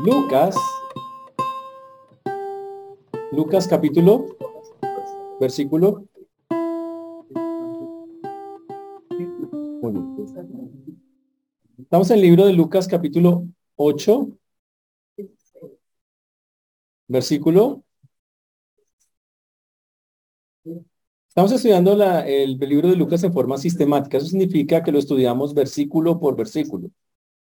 [0.00, 0.56] Lucas,
[3.30, 4.26] Lucas capítulo,
[5.40, 6.04] versículo.
[11.78, 13.46] Estamos en el libro de Lucas capítulo
[13.76, 14.36] 8,
[17.06, 17.84] versículo.
[21.28, 21.92] Estamos estudiando
[22.24, 24.16] el libro de Lucas en forma sistemática.
[24.16, 26.90] Eso significa que lo estudiamos versículo por versículo.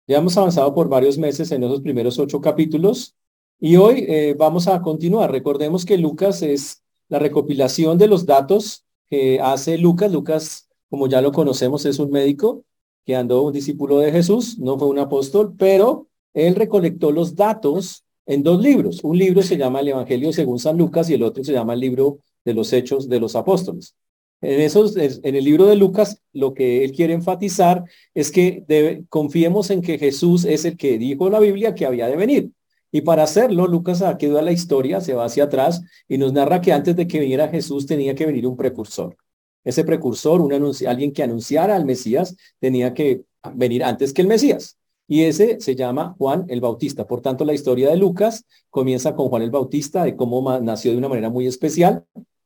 [0.06, 3.14] Ya hemos avanzado por varios meses en esos primeros ocho capítulos
[3.60, 5.30] y hoy eh, vamos a continuar.
[5.30, 10.10] Recordemos que Lucas es la recopilación de los datos que hace Lucas.
[10.10, 12.64] Lucas, como ya lo conocemos, es un médico
[13.06, 18.04] que andó un discípulo de Jesús, no fue un apóstol, pero él recolectó los datos
[18.26, 19.04] en dos libros.
[19.04, 21.80] Un libro se llama el Evangelio según San Lucas y el otro se llama el
[21.80, 23.94] libro de los Hechos de los Apóstoles.
[24.42, 29.70] En, esos, en el libro de Lucas, lo que él quiere enfatizar es que confiemos
[29.70, 32.50] en que Jesús es el que dijo la Biblia que había de venir.
[32.90, 36.60] Y para hacerlo, Lucas aquí da la historia, se va hacia atrás y nos narra
[36.60, 39.16] que antes de que viniera Jesús tenía que venir un precursor.
[39.64, 40.42] Ese precursor,
[40.88, 43.22] alguien que anunciara al Mesías, tenía que
[43.54, 44.76] venir antes que el Mesías.
[45.06, 47.06] Y ese se llama Juan el Bautista.
[47.06, 50.98] Por tanto, la historia de Lucas comienza con Juan el Bautista, de cómo nació de
[50.98, 52.04] una manera muy especial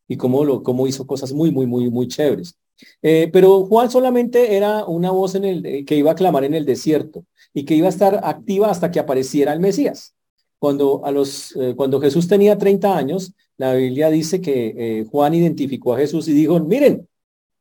[0.08, 2.56] y cómo, lo, cómo hizo cosas muy, muy, muy, muy chéveres.
[3.02, 6.54] Eh, pero Juan solamente era una voz en el, eh, que iba a clamar en
[6.54, 10.14] el desierto y que iba a estar activa hasta que apareciera el Mesías.
[10.58, 15.94] Cuando, a los, eh, cuando Jesús tenía 30 años, la Biblia dice que Juan identificó
[15.94, 17.08] a Jesús y dijo, miren,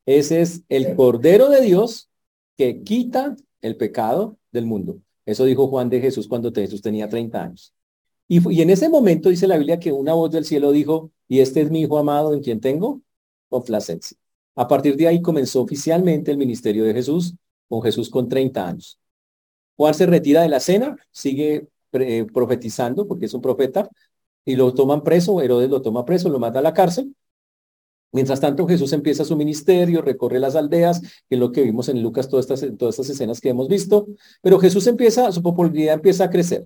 [0.05, 2.09] ese es el Cordero de Dios
[2.57, 4.97] que quita el pecado del mundo.
[5.25, 7.73] Eso dijo Juan de Jesús cuando Jesús tenía 30 años.
[8.27, 11.39] Y, y, en ese momento dice la Biblia que una voz del cielo dijo, y
[11.39, 13.01] este es mi hijo amado en quien tengo
[13.49, 14.17] complacencia.
[14.55, 17.35] A partir de ahí comenzó oficialmente el ministerio de Jesús,
[17.67, 18.99] con Jesús con 30 años.
[19.75, 23.89] Juan se retira de la cena, sigue eh, profetizando porque es un profeta,
[24.45, 27.15] y lo toman preso, Herodes lo toma preso, lo mata a la cárcel.
[28.11, 32.01] Mientras tanto, Jesús empieza su ministerio, recorre las aldeas, que es lo que vimos en
[32.01, 34.07] Lucas, todas estas, todas estas escenas que hemos visto,
[34.41, 36.65] pero Jesús empieza, su popularidad empieza a crecer.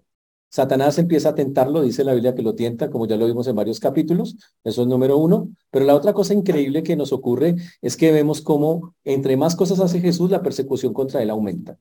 [0.49, 3.55] Satanás empieza a tentarlo, dice la Biblia que lo tienta, como ya lo vimos en
[3.55, 5.49] varios capítulos, eso es número uno.
[5.69, 9.79] Pero la otra cosa increíble que nos ocurre es que vemos cómo entre más cosas
[9.79, 11.77] hace Jesús, la persecución contra él aumenta.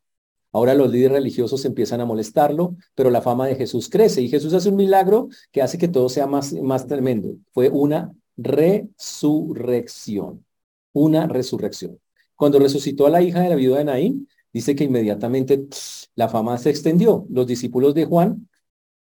[0.52, 4.52] Ahora los líderes religiosos empiezan a molestarlo, pero la fama de Jesús crece y Jesús
[4.54, 7.36] hace un milagro que hace que todo sea más, más tremendo.
[7.52, 10.44] Fue una resurrección,
[10.92, 11.98] una resurrección.
[12.34, 15.66] Cuando resucitó a la hija de la viuda de Naín, dice que inmediatamente
[16.14, 17.26] la fama se extendió.
[17.30, 18.48] Los discípulos de Juan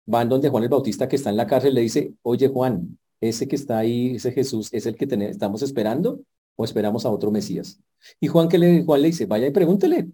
[0.07, 3.47] van donde Juan el Bautista que está en la cárcel le dice, oye Juan, ese
[3.49, 6.21] que está ahí, ese Jesús, ¿es el que estamos esperando
[6.57, 7.81] o esperamos a otro Mesías?
[8.21, 10.09] Y Juan, que le, Juan le dice, vaya y pregúntele.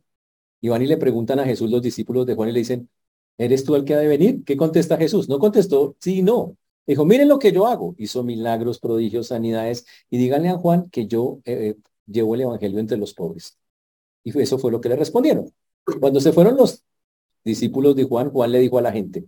[0.60, 2.88] Y van y le preguntan a Jesús los discípulos de Juan y le dicen,
[3.38, 4.44] ¿eres tú el que ha de venir?
[4.44, 5.28] ¿Qué contesta Jesús?
[5.28, 6.56] No contestó, sí, no.
[6.86, 7.94] Dijo, miren lo que yo hago.
[7.98, 9.86] Hizo milagros, prodigios, sanidades.
[10.10, 13.58] Y díganle a Juan que yo eh, eh, llevo el evangelio entre los pobres.
[14.24, 15.52] Y eso fue lo que le respondieron.
[16.00, 16.82] Cuando se fueron los
[17.44, 19.26] discípulos de Juan, Juan le dijo a la gente,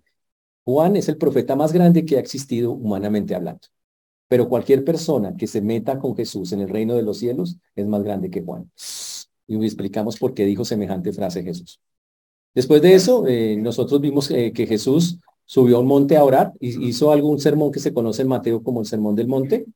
[0.65, 3.69] Juan es el profeta más grande que ha existido humanamente hablando.
[4.29, 7.87] Pero cualquier persona que se meta con Jesús en el reino de los cielos es
[7.87, 8.71] más grande que Juan.
[9.47, 11.81] Y explicamos por qué dijo semejante frase Jesús.
[12.55, 16.53] Después de eso, eh, nosotros vimos eh, que Jesús subió a un monte a orar
[16.61, 19.67] y hizo algún sermón que se conoce en Mateo como el sermón del monte,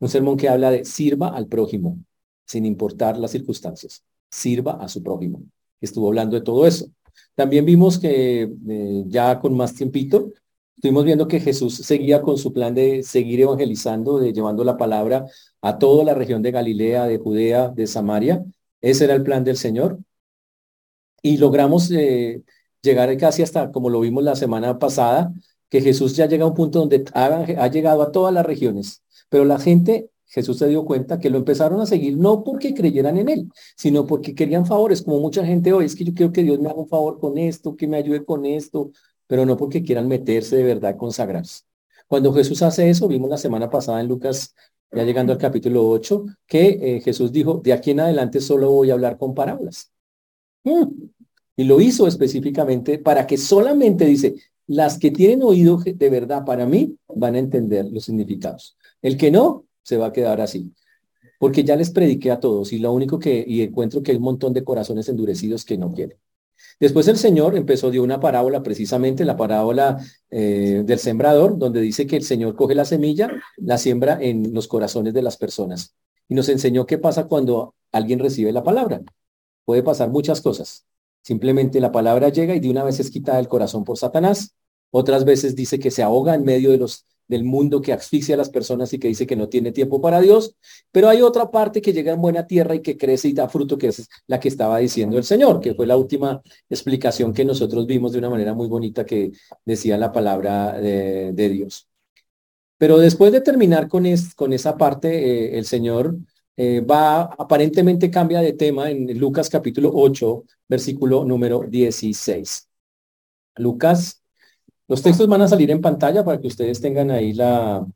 [0.00, 1.98] un sermón que habla de sirva al prójimo,
[2.46, 5.42] sin importar las circunstancias, sirva a su prójimo.
[5.80, 6.90] Estuvo hablando de todo eso.
[7.34, 10.32] También vimos que eh, ya con más tiempito,
[10.76, 15.26] estuvimos viendo que Jesús seguía con su plan de seguir evangelizando, de llevando la palabra
[15.60, 18.44] a toda la región de Galilea, de Judea, de Samaria.
[18.80, 19.98] Ese era el plan del Señor.
[21.22, 22.42] Y logramos eh,
[22.82, 25.32] llegar casi hasta, como lo vimos la semana pasada,
[25.68, 29.44] que Jesús ya llega a un punto donde ha llegado a todas las regiones, pero
[29.44, 33.28] la gente Jesús se dio cuenta que lo empezaron a seguir no porque creyeran en
[33.28, 36.60] él, sino porque querían favores, como mucha gente hoy, es que yo quiero que Dios
[36.60, 38.92] me haga un favor con esto, que me ayude con esto,
[39.26, 41.62] pero no porque quieran meterse de verdad, consagrarse.
[42.06, 44.54] Cuando Jesús hace eso, vimos la semana pasada en Lucas,
[44.92, 48.90] ya llegando al capítulo 8, que eh, Jesús dijo, de aquí en adelante solo voy
[48.90, 49.92] a hablar con parábolas.
[50.64, 50.84] Mm.
[51.56, 54.34] Y lo hizo específicamente para que solamente, dice,
[54.66, 58.76] las que tienen oído de verdad para mí van a entender los significados.
[59.02, 60.72] El que no, se va a quedar así.
[61.38, 64.24] Porque ya les prediqué a todos y lo único que, y encuentro que hay un
[64.24, 66.18] montón de corazones endurecidos que no quieren.
[66.78, 69.98] Después el Señor empezó de una parábola, precisamente la parábola
[70.30, 74.68] eh, del sembrador, donde dice que el Señor coge la semilla, la siembra en los
[74.68, 75.94] corazones de las personas.
[76.28, 79.02] Y nos enseñó qué pasa cuando alguien recibe la palabra.
[79.64, 80.86] Puede pasar muchas cosas.
[81.22, 84.54] Simplemente la palabra llega y de una vez es quitada del corazón por Satanás
[84.90, 88.38] Otras veces dice que se ahoga en medio de los del mundo que asfixia a
[88.38, 90.56] las personas y que dice que no tiene tiempo para Dios,
[90.90, 93.78] pero hay otra parte que llega en buena tierra y que crece y da fruto,
[93.78, 97.86] que es la que estaba diciendo el Señor, que fue la última explicación que nosotros
[97.86, 99.30] vimos de una manera muy bonita que
[99.64, 101.88] decía la palabra de, Dios.
[102.78, 104.04] Pero después de terminar con,
[104.34, 105.08] con esa parte,
[105.54, 106.16] eh, el Señor
[106.56, 112.68] eh, va, aparentemente cambia de tema en Lucas capítulo 8, versículo número 16.
[113.56, 114.19] Lucas
[114.90, 117.86] los textos van a salir en pantalla para que ustedes tengan ahí la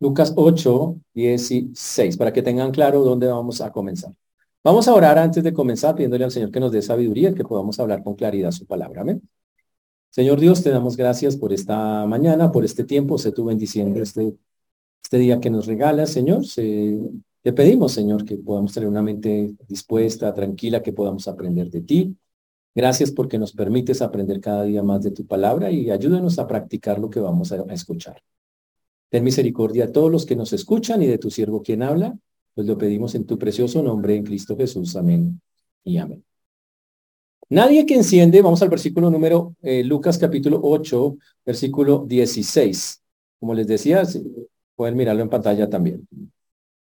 [0.00, 4.12] Lucas 8, 16, para que tengan claro dónde vamos a comenzar.
[4.62, 7.80] Vamos a orar antes de comenzar, pidiéndole al Señor que nos dé sabiduría, que podamos
[7.80, 9.00] hablar con claridad su palabra.
[9.00, 9.22] Amén.
[10.10, 13.16] Señor Dios, te damos gracias por esta mañana, por este tiempo.
[13.16, 14.36] Sé tú bendiciendo este,
[15.02, 16.42] este día que nos regalas, Señor.
[17.42, 22.18] te pedimos, Señor, que podamos tener una mente dispuesta, tranquila, que podamos aprender de ti
[22.78, 27.00] Gracias porque nos permites aprender cada día más de tu palabra y ayúdanos a practicar
[27.00, 28.22] lo que vamos a, escuchar.
[29.08, 32.16] Ten misericordia a todos los que nos escuchan y de tu siervo quien habla,
[32.54, 34.94] pues lo pedimos en tu precioso nombre en Cristo Jesús.
[34.94, 35.40] Amén
[35.82, 36.24] y amén.
[37.48, 43.02] Nadie que enciende, vamos al versículo número eh, Lucas capítulo 8, versículo 16.
[43.40, 44.04] Como les decía,
[44.76, 46.06] pueden mirarlo en pantalla también.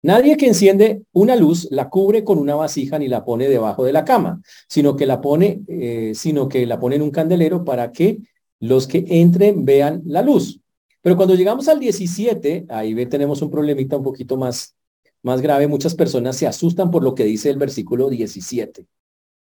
[0.03, 3.93] Nadie que enciende una luz la cubre con una vasija ni la pone debajo de
[3.93, 7.91] la cama, sino que la pone, eh, sino que la pone en un candelero para
[7.91, 8.17] que
[8.59, 10.59] los que entren vean la luz.
[11.01, 14.75] Pero cuando llegamos al 17, ahí tenemos un problemita un poquito más,
[15.21, 15.67] más grave.
[15.67, 18.87] Muchas personas se asustan por lo que dice el versículo 17.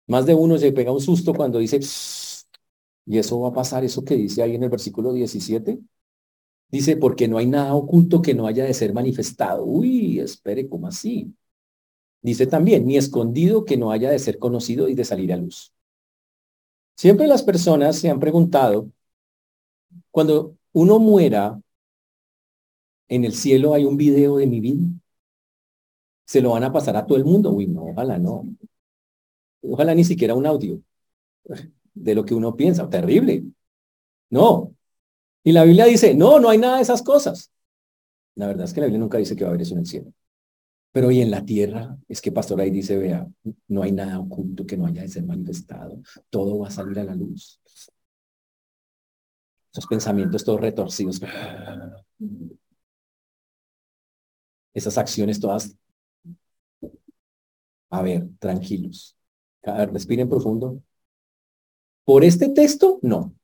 [0.08, 1.80] Más de uno se pega un susto cuando dice,
[3.06, 5.80] y eso va a pasar, eso que dice ahí en el versículo 17.
[6.76, 9.64] Dice, porque no hay nada oculto que no haya de ser manifestado.
[9.64, 11.34] Uy, espere, ¿cómo así?
[12.22, 15.72] Dice también, ni escondido que no haya de ser conocido y de salir a luz.
[16.98, 18.92] Siempre las personas se han preguntado,
[20.12, 21.62] cuando uno muera,
[23.08, 24.86] en el cielo hay un video de mi vida.
[26.26, 27.52] ¿Se lo van a pasar a todo el mundo?
[27.54, 28.44] Uy, no, ojalá no.
[29.62, 30.82] Ojalá ni siquiera un audio
[31.94, 32.90] de lo que uno piensa.
[32.90, 33.46] Terrible.
[34.30, 34.75] No,
[35.46, 37.52] y la Biblia dice, no, no hay nada de esas cosas.
[38.34, 39.86] La verdad es que la Biblia nunca dice que va a haber eso en el
[39.86, 40.12] cielo.
[40.92, 43.28] Pero hoy en la tierra, es que Pastor ahí dice, vea,
[43.68, 46.02] no hay nada oculto que no haya de ser manifestado.
[46.32, 47.62] Todo va a salir a la luz.
[49.72, 51.22] Esos pensamientos todos retorcidos.
[54.74, 55.78] Esas acciones todas.
[57.92, 59.16] A ver, tranquilos.
[59.62, 60.82] Respiren profundo.
[62.04, 63.36] Por este texto, no.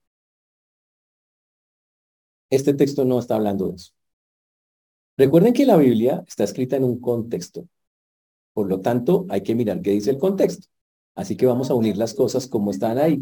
[2.52, 3.94] Este texto no está hablando de eso.
[5.18, 7.68] Recuerden que la Biblia está escrita en un contexto.
[8.54, 10.68] Por lo tanto, hay que mirar qué dice el contexto.
[11.16, 13.22] Así que vamos a unir las cosas como están ahí.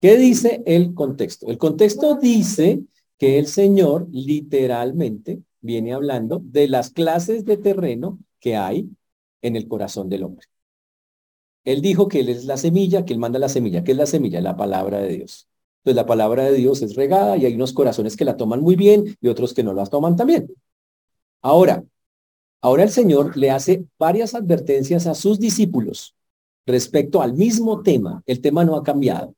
[0.00, 1.48] ¿Qué dice el contexto?
[1.48, 2.84] El contexto dice
[3.18, 8.90] que el Señor literalmente viene hablando de las clases de terreno que hay
[9.42, 10.46] en el corazón del hombre.
[11.64, 13.84] Él dijo que Él es la semilla, que Él manda la semilla.
[13.84, 14.40] ¿Qué es la semilla?
[14.40, 15.48] La palabra de Dios.
[15.84, 18.74] Entonces la palabra de Dios es regada y hay unos corazones que la toman muy
[18.74, 20.50] bien y otros que no la toman también.
[21.42, 21.84] Ahora,
[22.62, 26.14] ahora el Señor le hace varias advertencias a sus discípulos
[26.64, 28.22] respecto al mismo tema.
[28.24, 29.34] El tema no ha cambiado.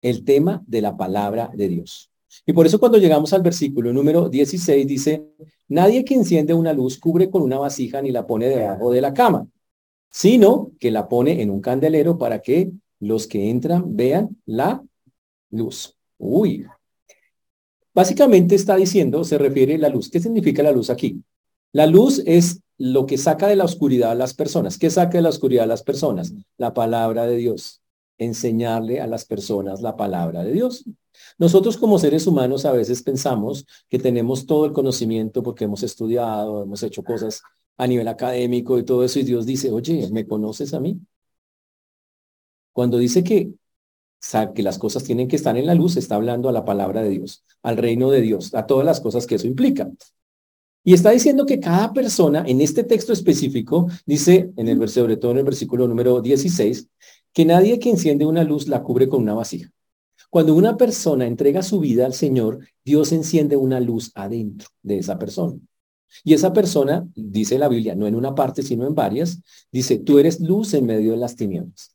[0.00, 2.08] El tema de la palabra de Dios.
[2.46, 5.24] Y por eso cuando llegamos al versículo número 16 dice,
[5.66, 9.12] nadie que enciende una luz cubre con una vasija ni la pone debajo de la
[9.12, 9.48] cama,
[10.08, 12.70] sino que la pone en un candelero para que
[13.00, 14.84] los que entran vean la
[15.50, 15.96] luz.
[16.18, 16.66] Uy.
[17.92, 20.10] Básicamente está diciendo, se refiere a la luz.
[20.10, 21.22] ¿Qué significa la luz aquí?
[21.72, 24.78] La luz es lo que saca de la oscuridad a las personas.
[24.78, 26.32] ¿Qué saca de la oscuridad a las personas?
[26.56, 27.80] La palabra de Dios.
[28.18, 30.84] Enseñarle a las personas la palabra de Dios.
[31.38, 36.62] Nosotros como seres humanos a veces pensamos que tenemos todo el conocimiento porque hemos estudiado,
[36.62, 37.42] hemos hecho cosas
[37.76, 41.00] a nivel académico y todo eso, y Dios dice, oye, ¿me conoces a mí?
[42.72, 43.52] Cuando dice que
[44.54, 47.10] que las cosas tienen que estar en la luz, está hablando a la palabra de
[47.10, 49.90] Dios, al reino de Dios, a todas las cosas que eso implica.
[50.82, 55.16] Y está diciendo que cada persona, en este texto específico, dice en el versículo, sobre
[55.16, 56.88] todo en el versículo número 16,
[57.32, 59.70] que nadie que enciende una luz la cubre con una vasija.
[60.30, 65.18] Cuando una persona entrega su vida al Señor, Dios enciende una luz adentro de esa
[65.18, 65.58] persona.
[66.24, 70.18] Y esa persona, dice la Biblia, no en una parte, sino en varias, dice, tú
[70.18, 71.94] eres luz en medio de las tinieblas.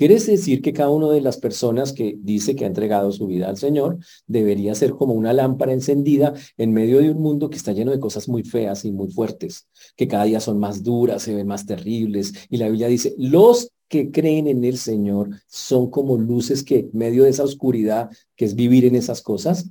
[0.00, 3.50] Quiere decir que cada una de las personas que dice que ha entregado su vida
[3.50, 7.72] al Señor debería ser como una lámpara encendida en medio de un mundo que está
[7.72, 11.34] lleno de cosas muy feas y muy fuertes, que cada día son más duras, se
[11.34, 12.32] ven más terribles.
[12.48, 16.90] Y la Biblia dice, los que creen en el Señor son como luces que en
[16.94, 19.68] medio de esa oscuridad, que es vivir en esas cosas,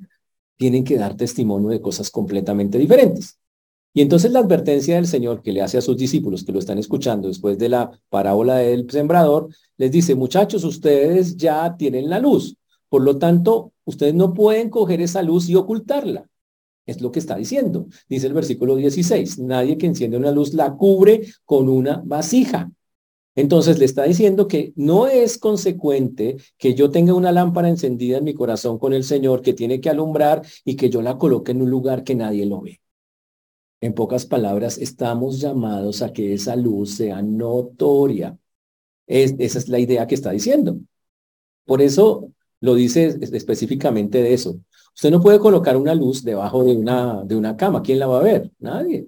[0.57, 3.38] tienen que dar testimonio de cosas completamente diferentes.
[3.93, 6.77] Y entonces la advertencia del Señor que le hace a sus discípulos que lo están
[6.77, 12.55] escuchando después de la parábola del sembrador, les dice, muchachos, ustedes ya tienen la luz.
[12.87, 16.29] Por lo tanto, ustedes no pueden coger esa luz y ocultarla.
[16.85, 17.87] Es lo que está diciendo.
[18.07, 22.71] Dice el versículo 16, nadie que enciende una luz la cubre con una vasija.
[23.35, 28.23] Entonces le está diciendo que no es consecuente que yo tenga una lámpara encendida en
[28.23, 31.61] mi corazón con el Señor que tiene que alumbrar y que yo la coloque en
[31.61, 32.81] un lugar que nadie lo ve.
[33.81, 38.37] En pocas palabras, estamos llamados a que esa luz sea notoria.
[39.07, 40.79] esa es la idea que está diciendo.
[41.65, 42.31] Por eso
[42.61, 44.59] lo dice específicamente de eso.
[44.95, 47.81] Usted no puede colocar una luz debajo de una, de una cama.
[47.81, 48.51] ¿Quién la va a ver?
[48.59, 49.07] Nadie.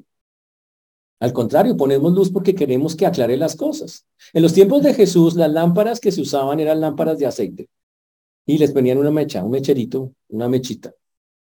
[1.19, 4.07] Al contrario, ponemos luz porque queremos que aclare las cosas.
[4.33, 7.69] En los tiempos de Jesús, las lámparas que se usaban eran lámparas de aceite.
[8.45, 10.93] Y les ponían una mecha, un mecherito, una mechita.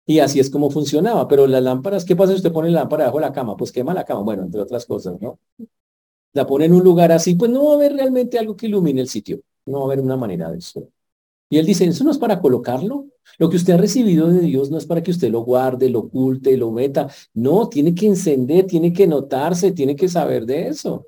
[0.06, 1.28] Y así es como funcionaba.
[1.28, 3.56] Pero las lámparas, ¿qué pasa si usted pone la lámpara debajo de la cama?
[3.56, 5.38] Pues quema la cama, bueno, entre otras cosas, ¿no?
[6.32, 9.00] La pone en un lugar así, pues no va a haber realmente algo que ilumine
[9.00, 9.40] el sitio.
[9.66, 10.88] No va a haber una manera de eso.
[11.50, 13.06] Y él dice, eso no es para colocarlo.
[13.38, 16.00] Lo que usted ha recibido de Dios no es para que usted lo guarde, lo
[16.00, 17.08] oculte, lo meta.
[17.34, 21.06] No, tiene que encender, tiene que notarse, tiene que saber de eso.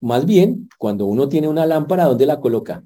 [0.00, 2.84] Más bien, cuando uno tiene una lámpara, ¿dónde la coloca?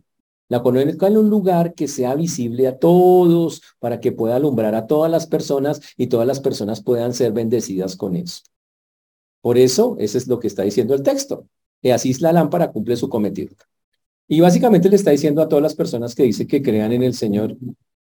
[0.55, 5.11] La en un lugar que sea visible a todos, para que pueda alumbrar a todas
[5.11, 8.43] las personas y todas las personas puedan ser bendecidas con eso.
[9.41, 11.49] Por eso, eso es lo que está diciendo el texto.
[11.83, 13.57] Y así es la lámpara cumple su cometido.
[14.29, 17.15] Y básicamente le está diciendo a todas las personas que dicen que crean en el
[17.15, 17.57] Señor,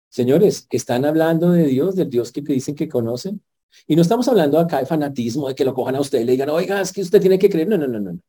[0.10, 3.40] señores, están hablando de Dios, del Dios que dicen que conocen.
[3.86, 6.32] Y no estamos hablando acá de fanatismo, de que lo cojan a usted y le
[6.32, 7.68] digan, oiga, es que usted tiene que creer.
[7.68, 8.20] No, no, no, no.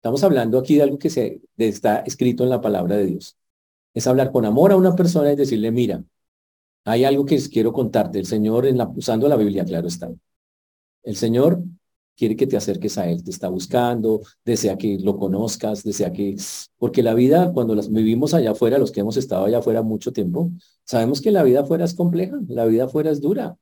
[0.00, 3.36] Estamos hablando aquí de algo que se, está escrito en la palabra de Dios.
[3.92, 6.02] Es hablar con amor a una persona y decirle, mira,
[6.86, 8.18] hay algo que quiero contarte.
[8.18, 10.10] El Señor, en la, usando la Biblia, claro está.
[11.02, 11.62] El Señor
[12.16, 16.34] quiere que te acerques a Él, te está buscando, desea que lo conozcas, desea que...
[16.78, 20.12] Porque la vida, cuando las vivimos allá afuera, los que hemos estado allá afuera mucho
[20.14, 20.50] tiempo,
[20.84, 23.58] sabemos que la vida afuera es compleja, la vida afuera es dura,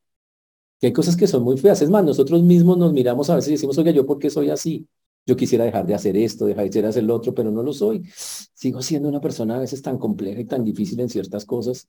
[0.80, 1.82] que hay cosas que son muy feas.
[1.82, 4.50] Es más, nosotros mismos nos miramos a veces y decimos, oye, ¿yo por qué soy
[4.50, 4.86] así?
[5.28, 8.02] Yo quisiera dejar de hacer esto, dejar de hacer lo otro, pero no lo soy.
[8.14, 11.86] Sigo siendo una persona a veces tan compleja y tan difícil en ciertas cosas.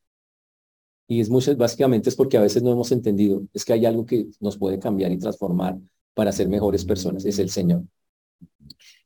[1.08, 4.06] Y es muchas, básicamente es porque a veces no hemos entendido, es que hay algo
[4.06, 5.80] que nos puede cambiar y transformar
[6.14, 7.84] para ser mejores personas, es el Señor.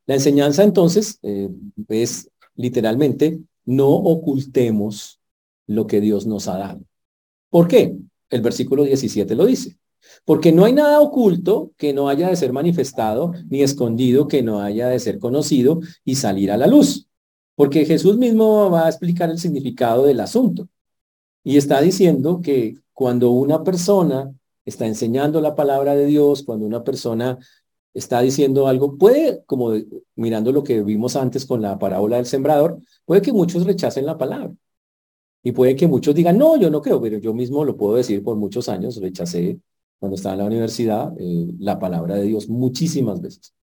[0.08, 1.50] La enseñanza entonces eh,
[1.90, 5.20] es literalmente, no ocultemos
[5.68, 6.82] lo que Dios nos ha dado.
[7.52, 7.96] ¿Por qué?
[8.32, 9.78] El versículo 17 lo dice.
[10.26, 14.62] Porque no hay nada oculto que no haya de ser manifestado, ni escondido que no
[14.62, 17.08] haya de ser conocido y salir a la luz.
[17.56, 20.68] Porque Jesús mismo va a explicar el significado del asunto.
[21.44, 24.34] Y está diciendo que cuando una persona
[24.66, 27.38] está enseñando la palabra de Dios, cuando una persona
[27.94, 29.74] está diciendo algo, puede, como
[30.16, 34.18] mirando lo que vimos antes con la parábola del sembrador, puede que muchos rechacen la
[34.18, 34.54] palabra.
[35.44, 38.24] Y puede que muchos digan, no, yo no creo, pero yo mismo lo puedo decir
[38.24, 39.60] por muchos años, rechacé
[40.04, 43.54] cuando estaba en la universidad, eh, la palabra de Dios muchísimas veces.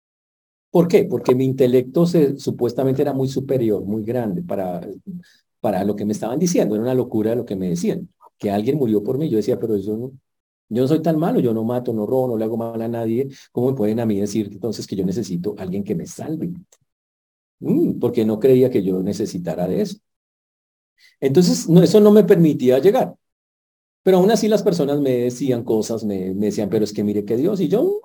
[0.70, 1.04] ¿Por qué?
[1.04, 4.80] Porque mi intelecto se, supuestamente era muy superior, muy grande para,
[5.60, 6.74] para lo que me estaban diciendo.
[6.74, 8.08] Era una locura lo que me decían.
[8.38, 9.28] Que alguien murió por mí.
[9.28, 10.12] Yo decía, pero eso no,
[10.70, 12.88] yo no soy tan malo, yo no mato, no robo, no le hago mal a
[12.88, 13.28] nadie.
[13.52, 16.52] ¿Cómo me pueden a mí decir entonces que yo necesito a alguien que me salve?
[17.58, 19.98] Mm, porque no creía que yo necesitara de eso.
[21.20, 23.14] Entonces, no, eso no me permitía llegar.
[24.02, 27.36] Pero aún así las personas me decían cosas, me, decían, pero es que mire que
[27.36, 28.00] Dios, y yo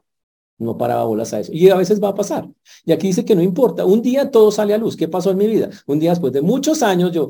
[0.58, 1.52] no paraba bolas a eso.
[1.54, 2.50] Y a veces va a pasar.
[2.86, 3.86] Y aquí dice que no importa.
[3.86, 4.96] Un día todo sale a luz.
[4.96, 5.70] ¿Qué pasó en mi vida?
[5.86, 7.28] Un día después de muchos años, yo,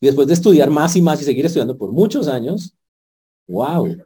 [0.00, 2.74] después de estudiar más y más y seguir estudiando por muchos años,
[3.48, 3.96] wow.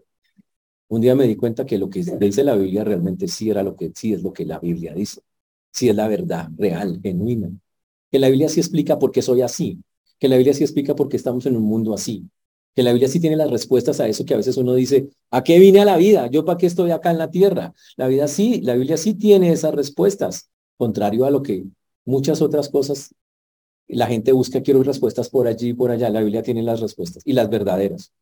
[0.88, 3.76] Un día me di cuenta que lo que dice la Biblia realmente sí era lo
[3.76, 5.22] que sí es lo que la Biblia dice.
[5.72, 7.50] Sí es la verdad real, genuina.
[8.10, 9.78] Que la Biblia sí explica por qué soy así.
[10.18, 12.28] Que la Biblia sí explica por qué estamos en un mundo así
[12.74, 15.42] que la Biblia sí tiene las respuestas a eso que a veces uno dice, ¿a
[15.42, 16.28] qué vine a la vida?
[16.28, 17.74] ¿Yo para qué estoy acá en la tierra?
[17.96, 21.64] La vida sí, la Biblia sí tiene esas respuestas, contrario a lo que
[22.04, 23.14] muchas otras cosas
[23.88, 26.10] la gente busca, quiero respuestas por allí y por allá.
[26.10, 28.12] La Biblia tiene las respuestas y las verdaderas.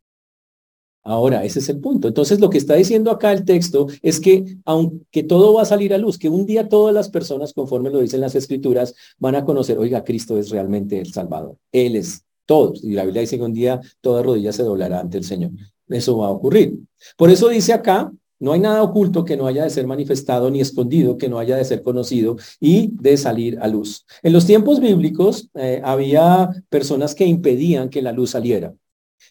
[1.03, 2.09] Ahora, ese es el punto.
[2.09, 5.95] Entonces, lo que está diciendo acá el texto es que aunque todo va a salir
[5.95, 9.45] a luz, que un día todas las personas, conforme lo dicen las escrituras, van a
[9.45, 11.57] conocer, oiga, Cristo es realmente el Salvador.
[11.73, 12.83] Él es todos.
[12.83, 15.51] Y la Biblia dice que un día toda rodilla se doblará ante el Señor.
[15.87, 16.79] Eso va a ocurrir.
[17.17, 20.61] Por eso dice acá No hay nada oculto que no haya de ser manifestado ni
[20.61, 24.07] escondido que no haya de ser conocido y de salir a luz.
[24.23, 28.73] En los tiempos bíblicos eh, había personas que impedían que la luz saliera.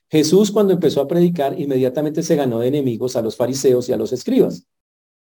[0.10, 3.98] Jesús cuando empezó a predicar inmediatamente se ganó de enemigos a los fariseos y a
[3.98, 4.66] los escribas.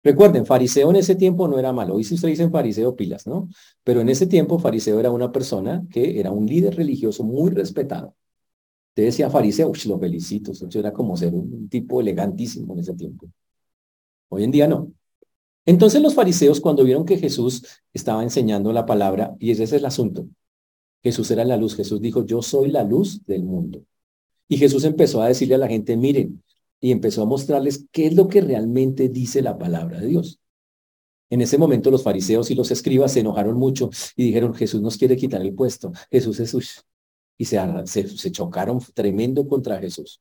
[0.08, 1.94] Recuerden, fariseo en ese tiempo no era malo.
[1.94, 3.50] Hoy si ustedes dicen fariseo, pilas, ¿no?
[3.84, 8.14] Pero en ese tiempo fariseo era una persona que era un líder religioso muy respetado.
[8.94, 13.28] Te decía fariseo, lo felicito, eso era como ser un tipo elegantísimo en ese tiempo.
[14.30, 14.90] Hoy en día no.
[15.66, 17.62] Entonces los fariseos cuando vieron que Jesús
[17.92, 20.26] estaba enseñando la palabra, y ese es el asunto,
[21.02, 23.84] Jesús era la luz, Jesús dijo, yo soy la luz del mundo.
[24.48, 26.42] Y Jesús empezó a decirle a la gente, miren,
[26.80, 30.40] y empezó a mostrarles qué es lo que realmente dice la palabra de Dios.
[31.30, 34.96] En ese momento los fariseos y los escribas se enojaron mucho y dijeron, Jesús nos
[34.96, 36.84] quiere quitar el puesto, Jesús Jesús.
[37.36, 40.20] Y se, se, chocaron tremendo contra Jesús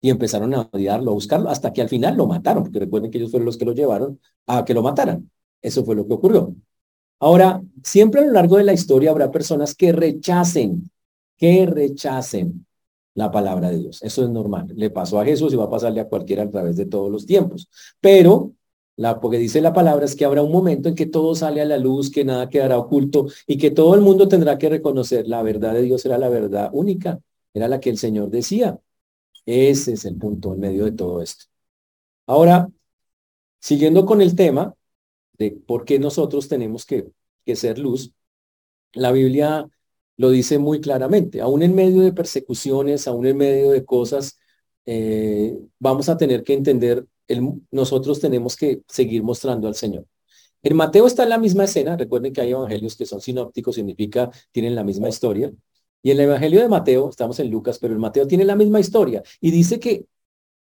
[0.00, 3.18] y empezaron a odiarlo, a buscarlo, hasta que al final lo mataron, porque recuerden que
[3.18, 5.30] ellos fueron los que lo llevaron a que lo mataran.
[5.60, 6.54] Eso fue lo que ocurrió.
[7.20, 10.90] Ahora, siempre a lo largo de la historia habrá personas que rechacen,
[11.36, 12.66] que rechacen
[13.14, 14.02] la palabra de Dios.
[14.02, 14.68] Eso es normal.
[14.74, 17.26] Le pasó a Jesús y va a pasarle a cualquiera a través de todos los
[17.26, 17.68] tiempos.
[18.00, 18.52] Pero
[18.96, 21.64] la, porque dice la palabra es que habrá un momento en que todo sale a
[21.64, 25.42] la luz, que nada quedará oculto y que todo el mundo tendrá que reconocer la
[25.42, 27.20] verdad de Dios era la verdad única,
[27.52, 28.78] era la que el Señor decía.
[29.46, 31.46] Ese es el punto en medio de todo esto.
[32.26, 32.70] Ahora,
[33.60, 34.74] siguiendo con el tema
[35.38, 37.10] de por qué nosotros tenemos que,
[37.44, 38.12] que ser luz,
[38.92, 39.68] la Biblia
[40.16, 41.40] lo dice muy claramente.
[41.40, 44.38] Aún en medio de persecuciones, aún en medio de cosas,
[44.86, 47.06] eh, vamos a tener que entender,
[47.70, 50.06] nosotros tenemos que seguir mostrando al Señor.
[50.62, 54.30] En Mateo está en la misma escena, recuerden que hay evangelios que son sinópticos, significa
[54.50, 55.52] tienen la misma historia.
[56.02, 58.80] Y en el Evangelio de Mateo, estamos en Lucas, pero el Mateo tiene la misma
[58.80, 60.06] historia y dice que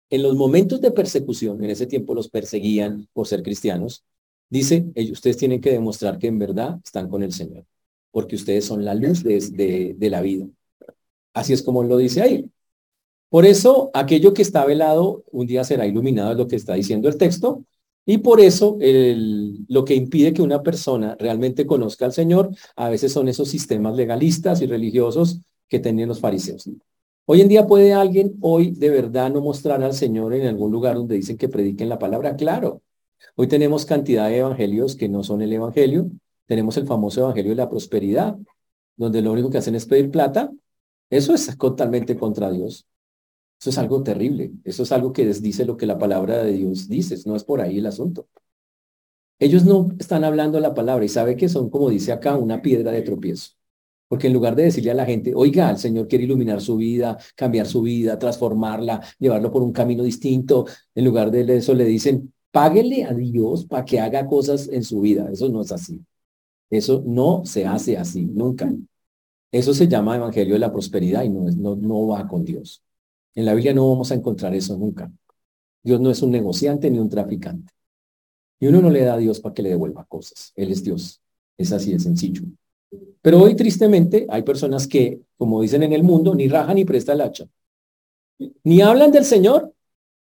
[0.10, 4.06] en los momentos de persecución, en ese tiempo los perseguían por ser cristianos,
[4.50, 7.66] dice, ellos, ustedes tienen que demostrar que en verdad están con el Señor,
[8.14, 10.48] porque ustedes son la luz de, la vida.
[11.34, 12.46] Así es como lo dice ahí.
[13.28, 17.10] Por eso, aquello que está velado un día será iluminado, es lo que está diciendo
[17.10, 17.66] el texto,
[18.06, 18.78] y por eso
[19.68, 23.96] lo que impide que una persona realmente conozca al Señor a veces son esos sistemas
[23.96, 26.70] legalistas y religiosos que tenían los fariseos.
[27.26, 30.96] Hoy en día puede alguien hoy de verdad no mostrar al Señor en algún lugar
[30.96, 32.36] donde dicen que prediquen la palabra.
[32.36, 32.84] Claro,
[33.36, 36.12] hoy tenemos cantidad de evangelios que no son el evangelio.
[36.46, 38.38] Tenemos el famoso evangelio de la prosperidad,
[38.96, 40.52] donde lo único que hacen es pedir plata.
[41.10, 42.86] Eso es totalmente contra Dios.
[43.60, 44.52] Eso es algo terrible.
[44.64, 47.16] Eso es algo que dice lo que la palabra de Dios dice.
[47.26, 48.28] No es por ahí el asunto.
[49.40, 52.92] Ellos no están hablando la palabra y sabe que son, como dice acá, una piedra
[52.92, 53.52] de tropiezo.
[54.08, 57.18] Porque en lugar de decirle a la gente, oiga, el Señor quiere iluminar su vida,
[57.36, 62.34] cambiar su vida, transformarla, llevarlo por un camino distinto, en lugar de eso le dicen,
[62.52, 65.30] páguele a Dios para que haga cosas en su vida.
[65.32, 66.00] Eso no es así.
[66.74, 68.74] Eso no se hace así, nunca.
[69.52, 72.82] Eso se llama Evangelio de la Prosperidad y no, no, no va con Dios.
[73.36, 75.12] En la Biblia no vamos a encontrar eso nunca.
[75.84, 77.72] Dios no es un negociante ni un traficante.
[78.60, 80.52] Y uno no le da a Dios para que le devuelva cosas.
[80.56, 81.22] Él es Dios.
[81.60, 82.42] Es así de sencillo.
[83.22, 87.14] Pero hoy, tristemente, hay personas que, como dicen en el mundo, ni rajan ni presta
[87.14, 87.46] el hacha.
[88.64, 89.72] Ni hablan del Señor,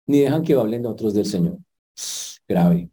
[0.08, 1.60] ni dejan que hablen otros del Señor.
[2.46, 2.90] Grave.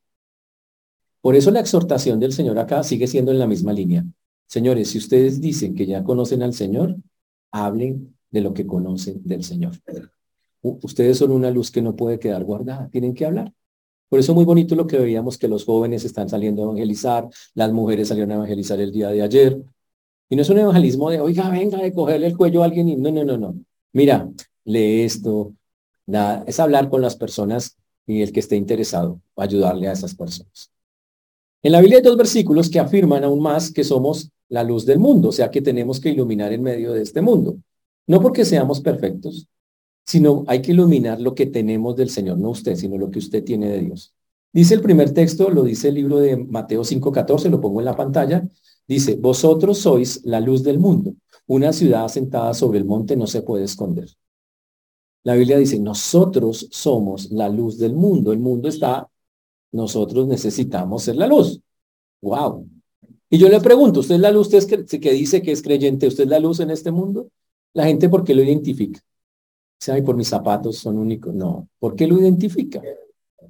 [1.22, 4.04] Por eso la exhortación del Señor acá sigue siendo en la misma línea.
[4.46, 6.96] Señores, si ustedes dicen que ya conocen al Señor,
[7.52, 9.72] hablen de lo que conocen del Señor.
[10.60, 13.52] Ustedes son una luz que no puede quedar guardada, tienen que hablar.
[14.08, 17.72] Por eso muy bonito lo que veíamos que los jóvenes están saliendo a evangelizar, las
[17.72, 19.62] mujeres salieron a evangelizar el día de ayer.
[20.28, 22.96] Y no es un evangelismo de, oiga, venga, de cogerle el cuello a alguien y
[22.96, 23.54] no, no, no, no.
[23.92, 24.28] Mira,
[24.64, 25.54] lee esto.
[26.46, 30.70] Es hablar con las personas y el que esté interesado, ayudarle a esas personas.
[31.64, 34.98] En la Biblia hay dos versículos que afirman aún más que somos la luz del
[34.98, 37.56] mundo, o sea que tenemos que iluminar en medio de este mundo.
[38.06, 39.46] No porque seamos perfectos,
[40.04, 43.44] sino hay que iluminar lo que tenemos del Señor, no usted, sino lo que usted
[43.44, 44.12] tiene de Dios.
[44.52, 47.96] Dice el primer texto, lo dice el libro de Mateo 5:14, lo pongo en la
[47.96, 48.42] pantalla,
[48.86, 51.14] dice, vosotros sois la luz del mundo.
[51.46, 54.08] Una ciudad asentada sobre el monte no se puede esconder.
[55.24, 58.32] La Biblia dice, nosotros somos la luz del mundo.
[58.32, 59.08] El mundo está,
[59.72, 61.60] nosotros necesitamos ser la luz.
[62.20, 62.68] Wow.
[63.28, 66.06] Y yo le pregunto, ¿usted es la luz usted que dice que es creyente?
[66.06, 67.28] ¿Usted es la luz en este mundo?
[67.72, 69.00] La gente, ¿por qué lo identifica?
[69.80, 70.02] ¿Sabe?
[70.02, 71.34] Por mis zapatos son únicos.
[71.34, 71.68] No.
[71.78, 72.80] ¿Por qué lo identifica?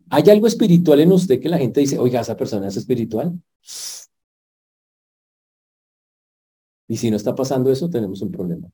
[0.09, 3.39] ¿Hay algo espiritual en usted que la gente dice, oiga, esa persona es espiritual?
[6.89, 8.69] Y si no está pasando eso, tenemos un problema.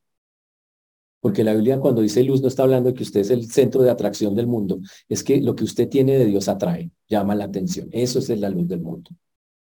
[1.21, 3.83] Porque la Biblia cuando dice luz no está hablando de que usted es el centro
[3.83, 7.45] de atracción del mundo, es que lo que usted tiene de Dios atrae, llama la
[7.45, 7.89] atención.
[7.93, 9.11] Eso es la luz del mundo.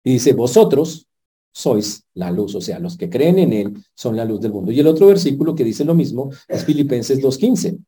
[0.02, 1.06] Y dice, vosotros
[1.52, 4.72] sois la luz, o sea, los que creen en Él son la luz del mundo.
[4.72, 7.78] Y el otro versículo que dice lo mismo es Filipenses 2.15.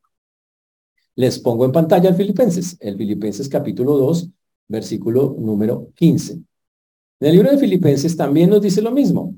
[1.17, 4.29] Les pongo en pantalla el Filipenses, el Filipenses capítulo 2,
[4.69, 6.35] versículo número 15.
[6.35, 9.35] En el libro de Filipenses también nos dice lo mismo.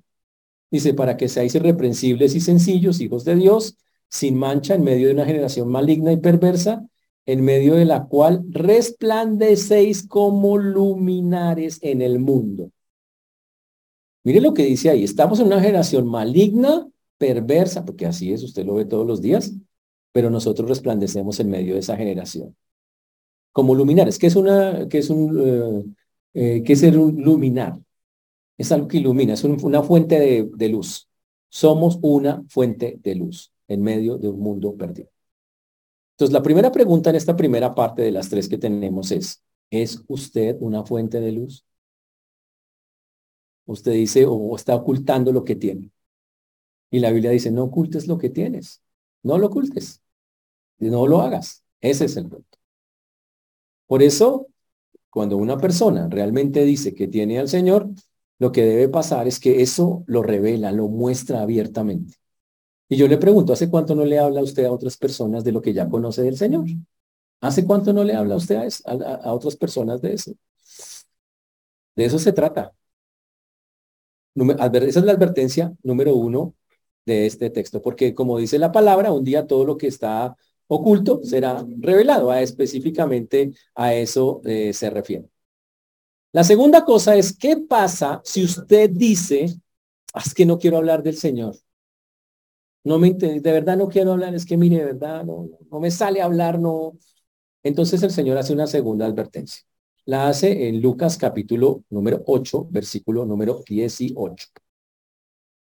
[0.70, 3.78] Dice, para que seáis irreprensibles y sencillos, hijos de Dios,
[4.09, 6.87] sin mancha en medio de una generación maligna y perversa,
[7.27, 12.71] en medio de la cual resplandecéis como luminares en el mundo.
[14.25, 18.64] Mire lo que dice ahí, estamos en una generación maligna, perversa, porque así es, usted
[18.64, 19.53] lo ve todos los días,
[20.12, 22.57] pero nosotros resplandecemos en medio de esa generación.
[23.53, 25.94] Como luminares, ¿qué es, una, qué es, un,
[26.35, 27.79] eh, eh, ¿qué es ser luminar?
[28.57, 31.09] Es algo que ilumina, es una fuente de, de luz.
[31.51, 35.11] Somos una fuente de luz en medio de un mundo perdido.
[36.12, 40.02] Entonces, la primera pregunta en esta primera parte de las tres que tenemos es, ¿es
[40.09, 41.64] usted una fuente de luz?
[43.66, 45.92] Usted dice, o está ocultando lo que tiene.
[46.90, 48.83] Y la Biblia dice, no ocultes lo que tienes.
[49.22, 50.02] No lo ocultes.
[50.78, 51.64] No lo hagas.
[51.81, 52.59] Ese es el punto.
[53.87, 54.48] Por eso,
[55.11, 57.90] cuando una persona realmente dice que tiene al Señor,
[58.38, 62.16] lo que debe pasar es que eso lo revela, lo muestra abiertamente.
[62.88, 65.61] Y yo le pregunto, ¿hace cuánto no le habla usted a otras personas de lo
[65.62, 66.66] que ya conoce del Señor?
[67.40, 70.33] ¿Hace cuánto no le habla usted a, a otras personas de eso?
[71.96, 72.72] De eso se trata.
[74.35, 76.55] Esa es la advertencia número uno
[77.07, 80.37] de este texto, porque como dice la palabra, un día todo lo que está
[80.68, 85.29] oculto será revelado, a específicamente a eso eh, se refiere.
[86.33, 89.61] La segunda cosa es, ¿qué pasa si usted dice,
[90.14, 91.57] ah, es que no quiero hablar del Señor?
[92.88, 96.22] No me de verdad no quiero hablar, es que mire, de verdad no, me sale
[96.22, 96.98] hablar, no.
[97.62, 99.62] Entonces el Señor hace una segunda advertencia.
[100.07, 104.48] La hace en Lucas capítulo número 8, versículo número 18.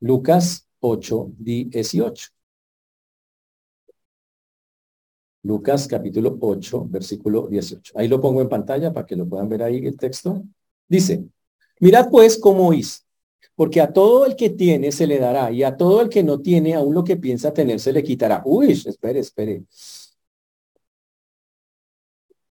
[0.01, 2.29] Lucas 8, 18.
[5.43, 7.95] Lucas capítulo 8, versículo 18.
[7.97, 10.43] Ahí lo pongo en pantalla para que lo puedan ver ahí el texto.
[10.87, 11.25] Dice,
[11.81, 13.06] mirad pues cómo oís,
[13.57, 16.41] porque a todo el que tiene se le dará y a todo el que no
[16.41, 18.43] tiene, aún lo que piensa tener se le quitará.
[18.45, 19.65] Uy, espere, espere.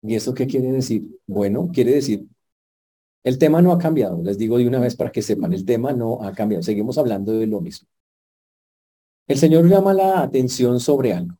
[0.01, 1.19] ¿Y eso qué quiere decir?
[1.25, 2.25] Bueno, quiere decir,
[3.23, 4.21] el tema no ha cambiado.
[4.23, 6.63] Les digo de una vez para que sepan, el tema no ha cambiado.
[6.63, 7.87] Seguimos hablando de lo mismo.
[9.27, 11.35] El Señor llama la atención sobre algo.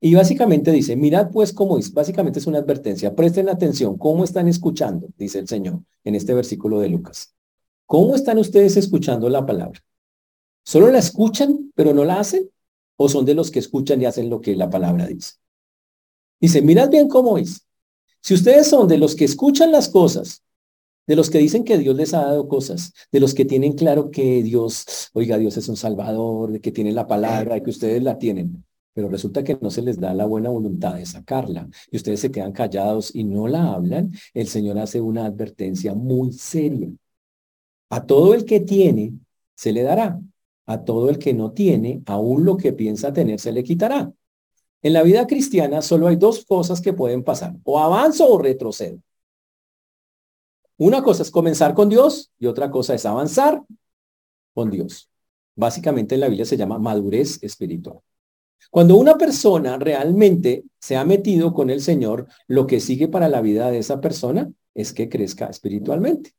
[0.00, 4.48] Y básicamente dice, mirad pues cómo es, básicamente es una advertencia, presten atención, ¿cómo están
[4.48, 5.08] escuchando?
[5.18, 7.34] Dice el Señor en este versículo de Lucas.
[7.90, 9.80] ¿Cómo están ustedes escuchando la palabra?
[10.64, 12.48] ¿Solo la escuchan pero no la hacen?
[12.96, 15.32] ¿O son de los que escuchan y hacen lo que la palabra dice?
[16.40, 17.66] Dice, mirad bien cómo es.
[18.20, 20.44] Si ustedes son de los que escuchan las cosas,
[21.08, 24.12] de los que dicen que Dios les ha dado cosas, de los que tienen claro
[24.12, 28.00] que Dios, oiga, Dios es un salvador, de que tienen la palabra, de que ustedes
[28.04, 31.96] la tienen, pero resulta que no se les da la buena voluntad de sacarla y
[31.96, 36.88] ustedes se quedan callados y no la hablan, el Señor hace una advertencia muy seria.
[37.90, 39.12] A todo el que tiene,
[39.54, 40.20] se le dará.
[40.66, 44.12] A todo el que no tiene, aún lo que piensa tener, se le quitará.
[44.82, 48.98] En la vida cristiana solo hay dos cosas que pueden pasar, o avanzo o retrocedo.
[50.78, 53.62] Una cosa es comenzar con Dios y otra cosa es avanzar
[54.54, 55.10] con Dios.
[55.54, 57.98] Básicamente en la Biblia se llama madurez espiritual.
[58.70, 63.42] Cuando una persona realmente se ha metido con el Señor, lo que sigue para la
[63.42, 66.34] vida de esa persona es que crezca espiritualmente.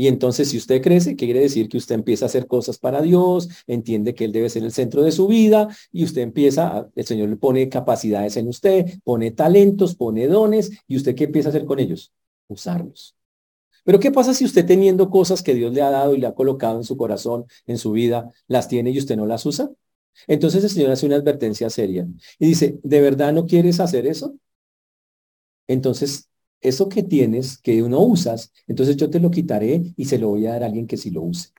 [0.00, 3.50] Y entonces, si usted crece, quiere decir que usted empieza a hacer cosas para Dios,
[3.66, 7.28] entiende que Él debe ser el centro de su vida y usted empieza, el Señor
[7.28, 11.66] le pone capacidades en usted, pone talentos, pone dones y usted qué empieza a hacer
[11.66, 12.14] con ellos?
[12.48, 13.14] Usarlos.
[13.84, 16.34] Pero ¿qué pasa si usted teniendo cosas que Dios le ha dado y le ha
[16.34, 19.68] colocado en su corazón, en su vida, las tiene y usted no las usa?
[20.26, 22.08] Entonces el Señor hace una advertencia seria
[22.38, 24.34] y dice, ¿de verdad no quieres hacer eso?
[25.66, 26.29] Entonces,
[26.60, 30.46] eso que tienes, que no usas, entonces yo te lo quitaré y se lo voy
[30.46, 31.50] a dar a alguien que sí lo use.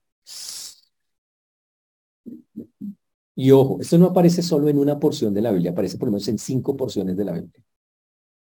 [3.36, 6.12] Y ojo, esto no aparece solo en una porción de la Biblia, aparece por lo
[6.14, 7.64] menos en cinco porciones de la Biblia.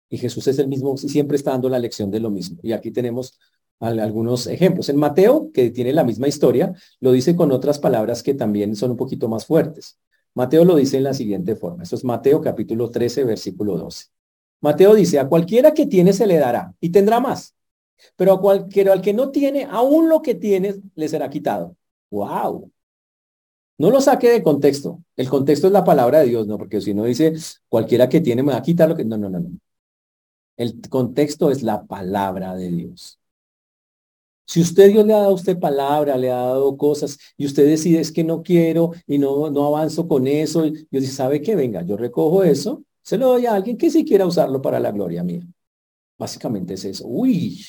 [0.09, 2.59] Y Jesús es el mismo, siempre está dando la lección de lo mismo.
[2.63, 3.39] Y aquí tenemos
[3.81, 4.89] algunos ejemplos.
[4.89, 8.93] En Mateo, que tiene la misma historia, lo dice con otras palabras que también son
[8.93, 9.99] un poquito más fuertes.
[10.35, 11.83] Mateo lo dice en la siguiente forma.
[11.83, 14.07] Esto es Mateo capítulo 13, versículo 12.
[14.63, 17.55] Mateo dice, a cualquiera que tiene se le dará y tendrá más.
[18.17, 21.77] Pero a cualquiera al que no tiene, aún lo que tiene le será quitado.
[22.11, 22.71] ¡Wow!
[23.79, 25.03] No lo saque de contexto.
[25.17, 26.59] El contexto es la palabra de Dios, ¿no?
[26.59, 27.35] Porque si no dice
[27.69, 29.05] cualquiera que tiene me va a quitar lo que...
[29.05, 29.51] No, no, no, no.
[30.57, 33.19] El contexto es la palabra de Dios.
[34.47, 37.67] Si usted Dios le ha dado a usted palabra, le ha dado cosas y usted
[37.67, 41.57] decide es que no quiero y no, no avanzo con eso, Dios dice, ¿sabe qué?
[41.57, 44.93] Venga, yo recojo eso, se lo doy a alguien que sí quiera usarlo para la
[44.93, 45.43] gloria mía.
[46.19, 47.07] Básicamente es eso.
[47.07, 47.65] Uy,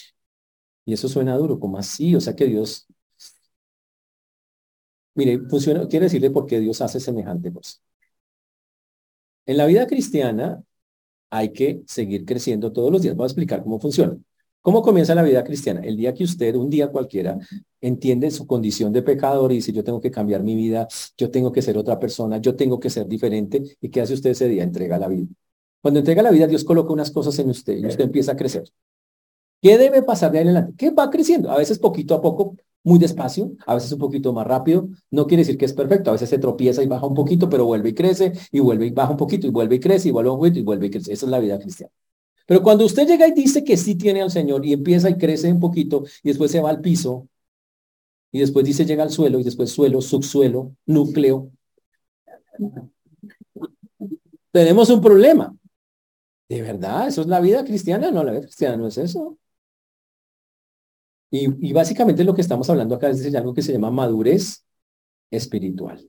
[0.85, 2.87] y eso suena duro, como así, o sea que Dios
[5.15, 7.77] Mire, funciona, quiero decirle por qué Dios hace semejante cosa.
[9.45, 10.63] En la vida cristiana
[11.31, 13.15] hay que seguir creciendo todos los días.
[13.15, 14.17] Voy a explicar cómo funciona.
[14.63, 15.81] ¿Cómo comienza la vida cristiana?
[15.81, 17.37] El día que usted, un día cualquiera,
[17.81, 21.51] entiende su condición de pecador y dice, yo tengo que cambiar mi vida, yo tengo
[21.51, 23.61] que ser otra persona, yo tengo que ser diferente.
[23.81, 24.63] ¿Y qué hace usted ese día?
[24.63, 25.27] Entrega la vida.
[25.81, 28.63] Cuando entrega la vida, Dios coloca unas cosas en usted y usted empieza a crecer.
[29.61, 30.73] ¿Qué debe pasar de ahí en adelante?
[30.77, 31.51] ¿Qué va creciendo?
[31.51, 34.87] A veces poquito a poco, muy despacio, a veces un poquito más rápido.
[35.11, 37.65] No quiere decir que es perfecto, a veces se tropieza y baja un poquito, pero
[37.65, 40.29] vuelve y crece, y vuelve y baja un poquito, y vuelve y crece, y vuelve
[40.31, 41.11] un poquito, y vuelve y crece.
[41.11, 41.91] Esa es la vida cristiana.
[42.45, 45.51] Pero cuando usted llega y dice que sí tiene al Señor, y empieza y crece
[45.51, 47.27] un poquito, y después se va al piso,
[48.31, 51.51] y después dice llega al suelo, y después suelo, subsuelo, núcleo,
[54.51, 55.55] tenemos un problema.
[56.49, 57.07] ¿De verdad?
[57.07, 58.11] ¿Eso es la vida cristiana?
[58.11, 59.37] No, la vida cristiana no es eso.
[61.31, 64.63] Y, básicamente lo que estamos hablando acá es de algo que se llama madurez
[65.31, 66.07] espiritual.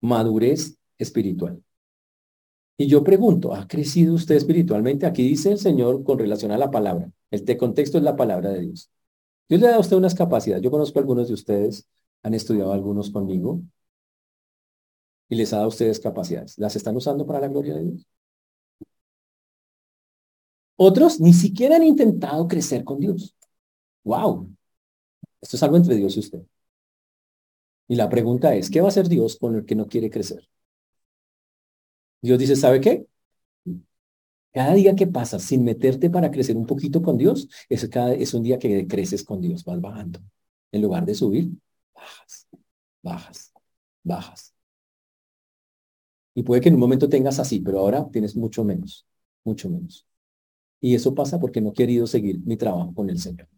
[0.00, 1.62] Madurez espiritual.
[2.76, 5.06] Y yo pregunto, ¿ha crecido usted espiritualmente?
[5.06, 7.10] Aquí dice el Señor con relación a la palabra.
[7.30, 8.90] El contexto es la palabra de Dios.
[9.48, 10.62] Dios le da a usted unas capacidades.
[10.62, 11.88] Yo conozco a algunos de ustedes,
[12.22, 13.60] han estudiado algunos conmigo,
[15.28, 16.58] y les ha dado a ustedes capacidades.
[16.58, 18.06] ¿Las están usando para la gloria de Dios?
[20.76, 23.34] Otros ni siquiera han intentado crecer con Dios.
[24.04, 24.50] ¡Wow!
[25.40, 26.42] Esto es algo entre Dios y usted.
[27.88, 30.48] Y la pregunta es, ¿qué va a hacer Dios con el que no quiere crecer?
[32.24, 33.06] Dios dice, ¿sabe qué?
[34.52, 38.32] Cada día que pasa sin meterte para crecer un poquito con Dios, es, cada, es
[38.34, 40.20] un día que creces con Dios, vas bajando.
[40.72, 41.50] En lugar de subir,
[41.94, 42.48] bajas,
[43.02, 43.52] bajas,
[44.02, 44.54] bajas.
[46.34, 49.06] Y puede que en un momento tengas así, pero ahora tienes mucho menos,
[49.44, 50.06] mucho menos.
[50.80, 53.48] Y eso pasa porque no he querido seguir mi trabajo con el Señor.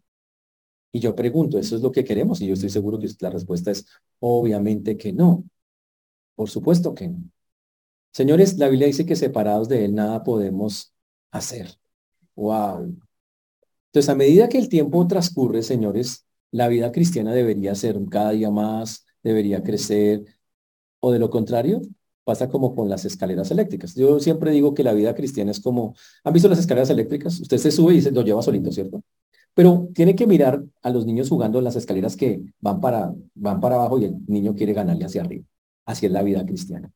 [0.91, 2.41] Y yo pregunto, ¿eso es lo que queremos?
[2.41, 3.85] Y yo estoy seguro que la respuesta es
[4.19, 5.45] obviamente que no.
[6.35, 7.23] Por supuesto que no.
[8.17, 10.91] Señores, la Biblia dice que separados de Él nada podemos
[11.29, 11.67] hacer.
[12.35, 12.97] Wow.
[13.89, 18.49] Entonces, a medida que el tiempo transcurre, señores, la vida cristiana debería ser cada día
[18.49, 20.25] más, debería crecer,
[20.99, 21.79] o de lo contrario,
[22.23, 23.93] pasa como con las escaleras eléctricas.
[23.93, 27.39] Yo siempre digo que la vida cristiana es como, ¿han visto las escaleras eléctricas?
[27.39, 29.03] Usted se sube y se lo lleva solito, ¿cierto?
[29.53, 33.61] Pero tiene que mirar a los niños jugando en las escaleras que van para, van
[33.61, 35.45] para abajo y el niño quiere ganarle hacia arriba.
[35.85, 36.91] Así es la vida cristiana.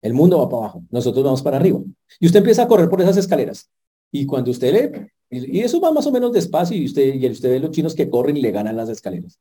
[0.00, 1.80] El mundo va para abajo, nosotros vamos para arriba.
[2.20, 3.70] Y usted empieza a correr por esas escaleras.
[4.10, 7.50] Y cuando usted lee, y eso va más o menos despacio, y usted, y usted
[7.50, 9.38] ve los chinos que corren y le ganan las escaleras.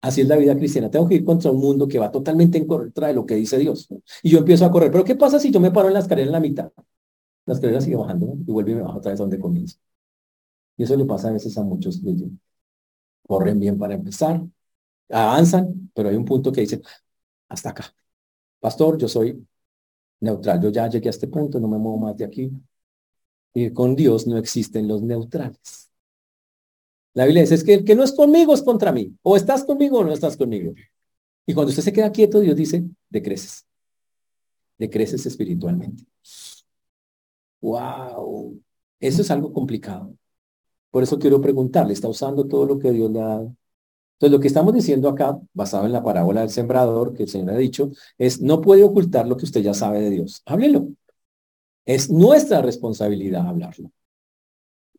[0.00, 0.90] Así es la vida cristiana.
[0.90, 3.58] Tengo que ir contra un mundo que va totalmente en contra de lo que dice
[3.58, 3.88] Dios.
[4.22, 4.92] Y yo empiezo a correr.
[4.92, 6.70] Pero ¿qué pasa si yo me paro en la escalera en la mitad?
[7.46, 9.78] La escalera sigue bajando y vuelve y me baja otra vez donde comienza.
[10.76, 12.00] Y eso le pasa a veces a muchos.
[13.26, 14.42] Corren bien para empezar,
[15.10, 16.80] avanzan, pero hay un punto que dice,
[17.48, 17.94] hasta acá.
[18.60, 19.46] Pastor, yo soy
[20.20, 22.50] neutral, yo ya llegué a este punto, no me muevo más de aquí.
[23.54, 25.90] Y con Dios no existen los neutrales.
[27.14, 29.16] La Biblia dice, es que el que no es conmigo es contra mí.
[29.22, 30.74] O estás conmigo o no estás conmigo.
[31.46, 33.66] Y cuando usted se queda quieto, Dios dice, decreces.
[34.78, 36.04] Decreces espiritualmente.
[37.60, 38.60] Wow.
[39.00, 40.14] Eso es algo complicado.
[40.90, 43.56] Por eso quiero preguntarle, ¿está usando todo lo que Dios le ha dado?
[44.18, 47.50] Entonces, lo que estamos diciendo acá, basado en la parábola del sembrador que el Señor
[47.50, 50.42] ha dicho, es no puede ocultar lo que usted ya sabe de Dios.
[50.44, 50.88] Háblelo.
[51.86, 53.92] Es nuestra responsabilidad hablarlo.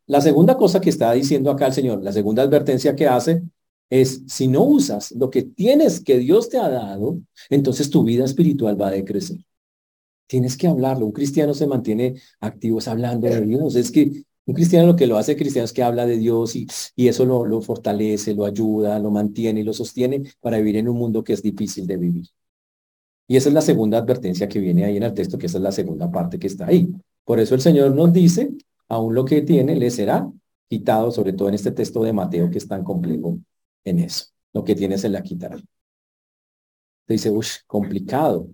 [0.06, 3.42] La segunda cosa que está diciendo acá el Señor, la segunda advertencia que hace,
[3.90, 8.24] es si no usas lo que tienes que Dios te ha dado, entonces tu vida
[8.24, 9.36] espiritual va a decrecer.
[10.26, 11.06] Tienes que hablarlo.
[11.06, 13.74] Un cristiano se mantiene activo es hablando de Dios.
[13.74, 16.66] Es que un cristiano lo que lo hace cristiano es que habla de Dios y,
[16.96, 20.88] y eso lo, lo fortalece, lo ayuda, lo mantiene y lo sostiene para vivir en
[20.88, 22.26] un mundo que es difícil de vivir.
[23.28, 25.62] Y esa es la segunda advertencia que viene ahí en el texto, que esa es
[25.62, 26.92] la segunda parte que está ahí.
[27.24, 28.50] Por eso el Señor nos dice,
[28.88, 30.28] aún lo que tiene le será
[30.68, 33.38] quitado, sobre todo en este texto de Mateo que es tan complejo
[33.84, 34.26] en eso.
[34.52, 35.58] Lo que tiene se le quitará.
[37.06, 38.48] Dice, uff, complicado.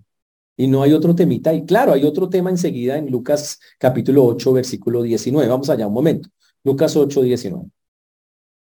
[0.57, 1.53] Y no hay otro temita.
[1.53, 5.47] Y claro, hay otro tema enseguida en Lucas capítulo 8, versículo 19.
[5.47, 6.29] Vamos allá un momento.
[6.63, 7.65] Lucas 8, 19.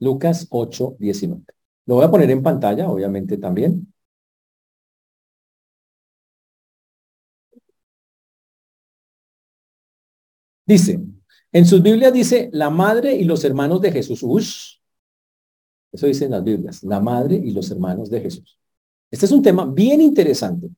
[0.00, 1.42] Lucas 8, 19.
[1.86, 3.92] Lo voy a poner en pantalla, obviamente también.
[10.66, 11.00] Dice,
[11.52, 14.80] en sus Biblias dice la madre y los hermanos de Jesús.
[15.92, 18.58] Eso dicen las Biblias, la madre y los hermanos de Jesús.
[19.10, 20.70] Este es un tema bien interesante.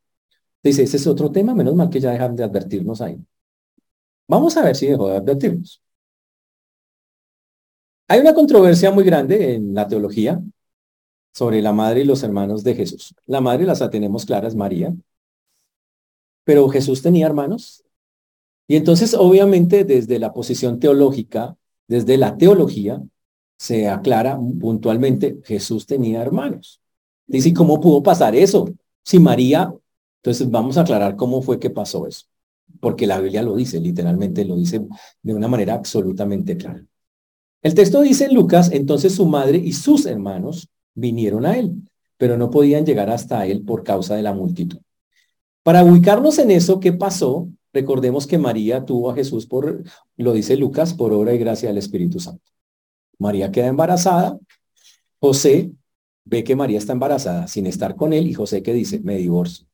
[0.65, 3.19] Dice, ese es otro tema, menos mal que ya dejan de advertirnos ahí.
[4.27, 5.83] Vamos a ver si dejó de advertirnos.
[8.09, 10.41] Hay una controversia muy grande en la teología
[11.35, 13.15] sobre la madre y los hermanos de Jesús.
[13.27, 14.95] La madre las tenemos claras, María.
[16.45, 17.85] Pero Jesús tenía hermanos.
[18.67, 21.57] Y entonces, obviamente, desde la posición teológica,
[21.89, 23.03] desde la teología,
[23.59, 26.81] se aclara puntualmente, Jesús tenía hermanos.
[27.27, 28.69] Dice, ¿y cómo pudo pasar eso?
[29.03, 29.75] Si María,
[30.25, 32.25] entonces vamos a aclarar cómo fue que pasó eso.
[32.81, 34.81] Porque la Biblia lo dice, literalmente lo dice
[35.23, 36.83] de una manera absolutamente clara.
[37.61, 41.75] El texto dice en Lucas, entonces su madre y sus hermanos vinieron a él,
[42.17, 44.79] pero no podían llegar hasta él por causa de la multitud.
[45.63, 47.47] Para ubicarnos en eso, ¿qué pasó?
[47.75, 49.85] Recordemos que María tuvo a Jesús por,
[50.17, 52.51] lo dice Lucas, por obra y gracia del Espíritu Santo.
[53.19, 54.39] María queda embarazada,
[55.21, 55.71] José
[56.25, 59.67] ve que María está embarazada sin estar con él y José que dice, me divorcio.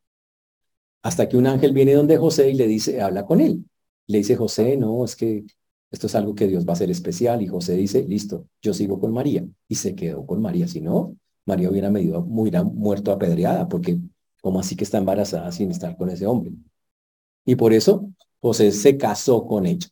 [1.03, 3.65] Hasta que un ángel viene donde José y le dice, habla con él.
[4.07, 5.45] Le dice, José, no, es que
[5.91, 7.43] esto es algo que Dios va a hacer especial.
[7.43, 9.47] Y José dice, listo, yo sigo con María.
[9.69, 10.69] Y se quedó con María.
[10.69, 13.99] Si no, María hubiera, medido, hubiera muerto apedreada, porque
[14.41, 16.53] ¿cómo así que está embarazada sin estar con ese hombre?
[17.45, 18.11] Y por eso
[18.41, 19.89] José se casó con ella.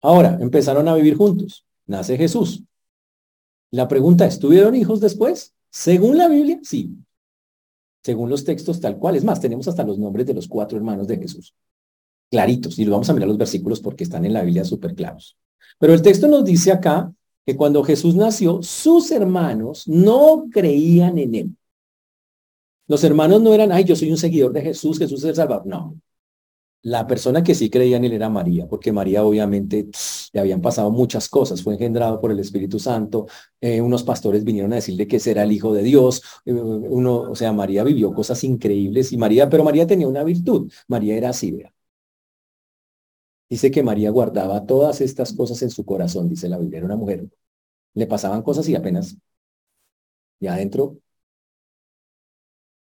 [0.00, 1.64] Ahora, empezaron a vivir juntos.
[1.86, 2.62] Nace Jesús.
[3.70, 5.54] La pregunta es, ¿tuvieron hijos después?
[5.70, 6.96] Según la Biblia, sí.
[8.02, 9.16] Según los textos tal cual.
[9.16, 11.54] Es más, tenemos hasta los nombres de los cuatro hermanos de Jesús
[12.30, 15.36] claritos y lo vamos a mirar los versículos porque están en la Biblia súper claros.
[15.78, 17.12] Pero el texto nos dice acá
[17.46, 21.56] que cuando Jesús nació, sus hermanos no creían en él.
[22.86, 25.66] Los hermanos no eran, ay, yo soy un seguidor de Jesús, Jesús es el Salvador.
[25.66, 25.98] No.
[26.82, 29.88] La persona que sí creía en él era María, porque María obviamente
[30.32, 33.26] le habían pasado muchas cosas, fue engendrado por el Espíritu Santo,
[33.60, 37.34] eh, unos pastores vinieron a decirle que era el Hijo de Dios, eh, uno, o
[37.34, 41.50] sea, María vivió cosas increíbles y María, pero María tenía una virtud, María era así,
[41.50, 41.74] vea.
[43.50, 46.96] Dice que María guardaba todas estas cosas en su corazón, dice la Biblia, era una
[46.96, 47.28] mujer.
[47.94, 49.16] Le pasaban cosas y apenas
[50.40, 50.98] ya adentro.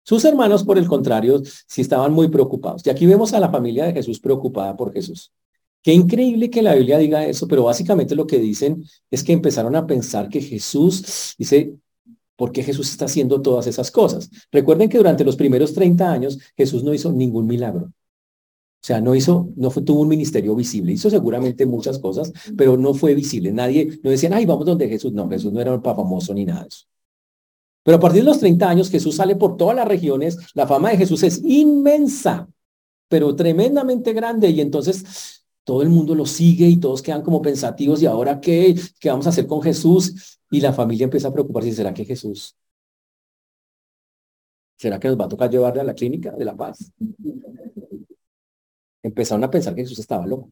[0.04, 2.86] Sus hermanos, por el contrario, sí estaban muy preocupados.
[2.86, 5.32] Y aquí vemos a la familia de Jesús preocupada por Jesús.
[5.82, 9.74] Qué increíble que la Biblia diga eso, pero básicamente lo que dicen es que empezaron
[9.76, 11.74] a pensar que Jesús, dice,
[12.36, 14.30] ¿por qué Jesús está haciendo todas esas cosas?
[14.52, 17.86] Recuerden que durante los primeros 30 años Jesús no hizo ningún milagro.
[17.86, 20.92] O sea, no hizo, no tuvo un ministerio visible.
[20.92, 23.50] Hizo seguramente muchas cosas, pero no fue visible.
[23.50, 25.12] Nadie, no decían, ay, vamos donde Jesús.
[25.14, 26.84] No, Jesús no era un famoso ni nada de eso.
[27.84, 30.36] Pero a partir de los 30 años, Jesús sale por todas las regiones.
[30.54, 32.48] La fama de Jesús es inmensa,
[33.08, 34.50] pero tremendamente grande.
[34.50, 38.02] Y entonces todo el mundo lo sigue y todos quedan como pensativos.
[38.02, 38.74] ¿Y ahora qué?
[38.98, 40.40] ¿Qué vamos a hacer con Jesús?
[40.50, 41.72] Y la familia empieza a preocuparse.
[41.72, 42.56] ¿Será que Jesús?
[44.76, 46.90] ¿Será que nos va a tocar llevarle a la clínica de la paz?
[49.04, 50.50] empezaron a pensar que Jesús estaba loco.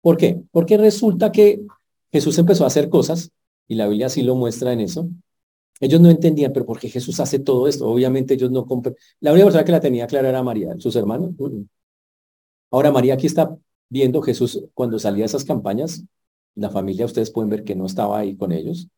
[0.00, 0.42] ¿Por qué?
[0.50, 1.62] Porque resulta que
[2.10, 3.30] Jesús empezó a hacer cosas,
[3.72, 5.08] y la Biblia sí lo muestra en eso.
[5.80, 7.88] Ellos no entendían, pero ¿por qué Jesús hace todo esto?
[7.88, 8.94] Obviamente ellos no compren.
[9.20, 11.30] La única persona que la tenía clara era María, sus hermanos.
[12.70, 13.56] Ahora María aquí está
[13.88, 16.04] viendo Jesús cuando salía de esas campañas.
[16.54, 18.88] La familia, ustedes pueden ver que no estaba ahí con ellos.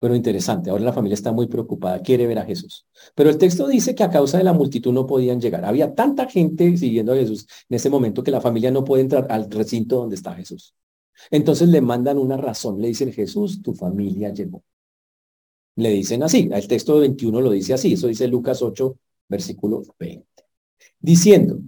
[0.00, 2.84] Pero interesante, ahora la familia está muy preocupada, quiere ver a Jesús.
[3.14, 5.64] Pero el texto dice que a causa de la multitud no podían llegar.
[5.64, 9.26] Había tanta gente siguiendo a Jesús en ese momento que la familia no puede entrar
[9.30, 10.74] al recinto donde está Jesús.
[11.30, 14.62] Entonces le mandan una razón, le dicen, Jesús, tu familia llegó.
[15.76, 19.82] Le dicen así, el texto de 21 lo dice así, eso dice Lucas 8, versículo
[19.98, 20.26] 20.
[20.98, 21.60] Diciendo,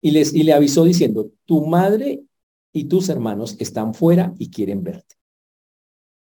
[0.00, 2.24] y, les, y le avisó diciendo, tu madre
[2.72, 5.16] y tus hermanos están fuera y quieren verte.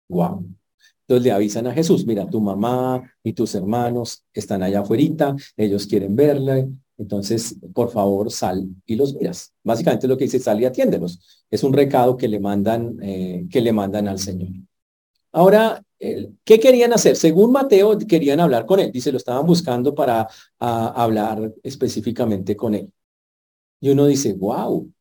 [0.10, 0.46] Wow.
[1.02, 5.88] Entonces le avisan a Jesús, mira, tu mamá y tus hermanos están allá afuera, ellos
[5.88, 6.70] quieren verle,
[7.02, 9.54] entonces, por favor, sal y los miras.
[9.64, 11.46] Básicamente lo que dice, sal y atiéndelos.
[11.50, 14.50] Es un recado que le mandan, eh, que le mandan al Señor.
[15.32, 17.16] Ahora, ¿qué querían hacer?
[17.16, 18.92] Según Mateo, querían hablar con él.
[18.92, 20.28] Dice, lo estaban buscando para
[20.60, 22.92] hablar específicamente con él.
[23.80, 24.92] Y uno dice, wow,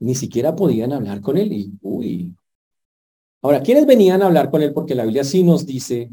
[0.00, 1.52] ni siquiera podían hablar con él.
[1.52, 2.36] Y, uy,
[3.42, 4.74] Ahora, ¿quiénes venían a hablar con él?
[4.74, 6.10] Porque la Biblia sí nos dice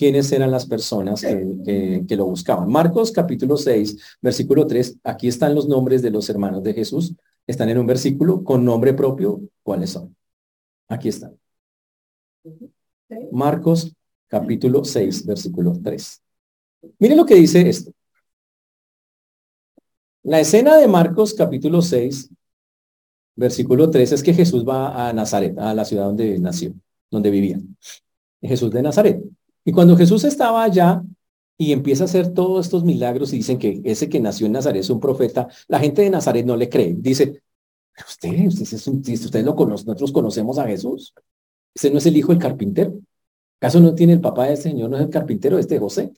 [0.00, 2.70] quiénes eran las personas que, lo buscaban.
[2.70, 7.14] Marcos capítulo 6, versículo 3, aquí están los nombres de los hermanos de Jesús.
[7.46, 9.42] Están en un versículo con nombre propio.
[9.62, 10.16] ¿Cuáles son?
[10.88, 11.38] Aquí están.
[13.30, 13.94] Marcos
[14.26, 16.22] capítulo 6, versículo 3.
[16.98, 17.92] Miren lo que dice esto.
[20.22, 22.30] La escena de Marcos capítulo 6,
[23.36, 26.72] versículo 3 es que Jesús va a Nazaret, a la ciudad donde nació,
[27.10, 27.60] donde vivía.
[28.40, 29.22] Jesús de Nazaret.
[29.70, 31.00] Y cuando Jesús estaba allá
[31.56, 34.80] y empieza a hacer todos estos milagros y dicen que ese que nació en Nazaret
[34.80, 36.96] es un profeta, la gente de Nazaret no le cree.
[36.98, 37.40] Dice,
[38.04, 41.14] usted, usted, usted lo conoce, nosotros conocemos a Jesús.
[41.72, 42.98] Ese no es el hijo del carpintero.
[43.60, 46.10] ¿Acaso no tiene el papá de este señor, no es el carpintero, este José?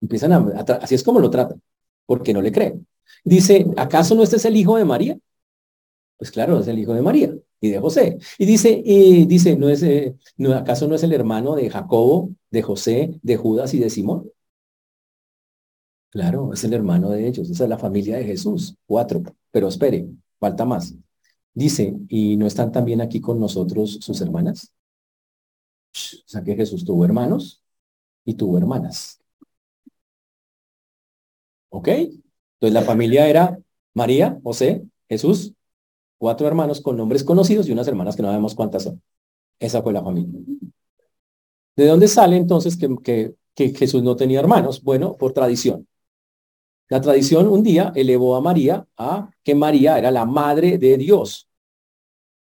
[0.00, 0.38] Empiezan a,
[0.80, 1.60] así es como lo tratan,
[2.06, 2.86] porque no le creen.
[3.24, 5.18] Dice, ¿acaso no este es el hijo de María?
[6.18, 8.18] Pues claro, es el hijo de María y de José.
[8.38, 12.30] Y dice, y dice, ¿no es, eh, no, ¿acaso no es el hermano de Jacobo,
[12.52, 14.30] de José, de Judas y de Simón?
[16.10, 19.22] Claro, es el hermano de ellos, esa es la familia de Jesús, cuatro.
[19.50, 20.06] Pero espere,
[20.38, 20.94] falta más.
[21.54, 24.72] Dice, ¿y no están también aquí con nosotros sus hermanas?
[25.94, 27.62] O sea que Jesús tuvo hermanos
[28.24, 29.20] y tuvo hermanas.
[31.70, 31.88] ¿Ok?
[31.88, 33.58] Entonces la familia era
[33.94, 35.54] María, José, Jesús,
[36.18, 39.02] cuatro hermanos con nombres conocidos y unas hermanas que no sabemos cuántas son.
[39.58, 40.40] Esa fue la familia.
[41.76, 44.82] ¿De dónde sale entonces que, que, Jesús no tenía hermanos?
[44.82, 45.86] Bueno, por tradición.
[46.88, 51.48] La tradición un día elevó a María a que María era la madre de Dios.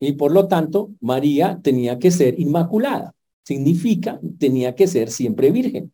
[0.01, 3.15] Y por lo tanto, María tenía que ser inmaculada.
[3.45, 5.93] Significa, tenía que ser siempre virgen.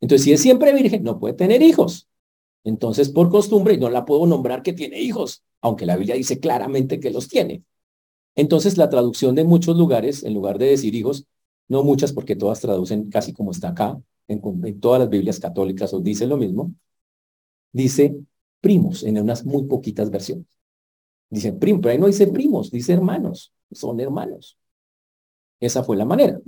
[0.00, 2.08] Entonces, si es siempre virgen, no puede tener hijos.
[2.64, 7.00] Entonces, por costumbre, no la puedo nombrar que tiene hijos, aunque la Biblia dice claramente
[7.00, 7.62] que los tiene.
[8.34, 11.26] Entonces, la traducción de muchos lugares, en lugar de decir hijos,
[11.70, 13.98] no muchas, porque todas traducen casi como está acá,
[14.28, 16.74] en, todas las Biblias católicas os dice lo mismo,
[17.72, 18.16] dice
[18.60, 20.46] primos en unas muy poquitas versiones.
[21.30, 24.58] Dice primo, pero ahí no dice primos, dice hermanos, son hermanos.
[25.60, 26.40] Esa fue la manera.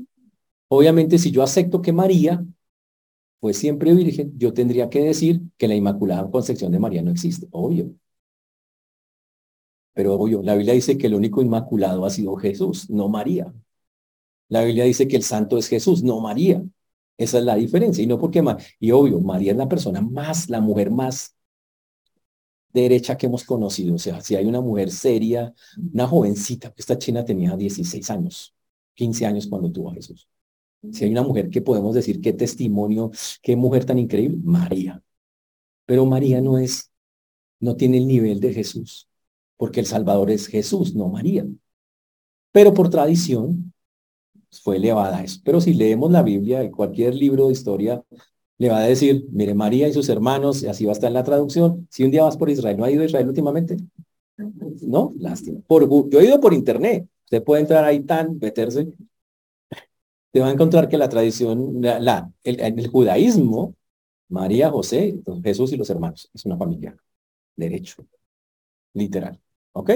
[0.69, 2.45] Obviamente, si yo acepto que María
[3.41, 7.47] fue siempre virgen, yo tendría que decir que la Inmaculada Concepción de María no existe,
[7.53, 7.95] obvio.
[9.95, 13.53] Pero obvio, la Biblia dice que el único inmaculado ha sido Jesús, no María.
[14.53, 16.63] La Biblia dice que el santo es Jesús, no María.
[17.17, 18.05] Esa es la diferencia.
[18.05, 18.45] Y no porque,
[18.79, 21.35] y obvio, María es la persona más, la mujer más
[22.71, 23.95] derecha que hemos conocido.
[23.95, 25.55] O sea, si hay una mujer seria,
[25.95, 28.55] una jovencita, esta china tenía 16 años,
[28.93, 30.29] 15 años cuando tuvo a Jesús.
[30.93, 35.03] Si hay una mujer que podemos decir qué testimonio, qué mujer tan increíble, María.
[35.87, 36.91] Pero María no es,
[37.59, 39.09] no tiene el nivel de Jesús,
[39.57, 41.47] porque el Salvador es Jesús, no María.
[42.53, 43.73] Pero por tradición
[44.53, 45.41] fue elevada eso.
[45.45, 48.03] Pero si leemos la Biblia, cualquier libro de historia
[48.59, 51.15] le va a decir, mire, María y sus hermanos, y así va a estar en
[51.15, 51.89] la traducción.
[51.91, 53.77] Si un día vas por Israel, ¿no ha ido a Israel últimamente?
[54.83, 55.61] No, lástima.
[55.67, 57.07] Por, yo he ido por internet.
[57.25, 58.93] Usted puede entrar ahí tan, meterse
[60.33, 63.77] te va a encontrar que la tradición, la, el, judaísmo,
[64.29, 66.97] María, José, Jesús y los hermanos, es una familia.
[67.55, 68.07] Derecho.
[68.95, 69.39] Literal.
[69.73, 69.91] ¿Ok?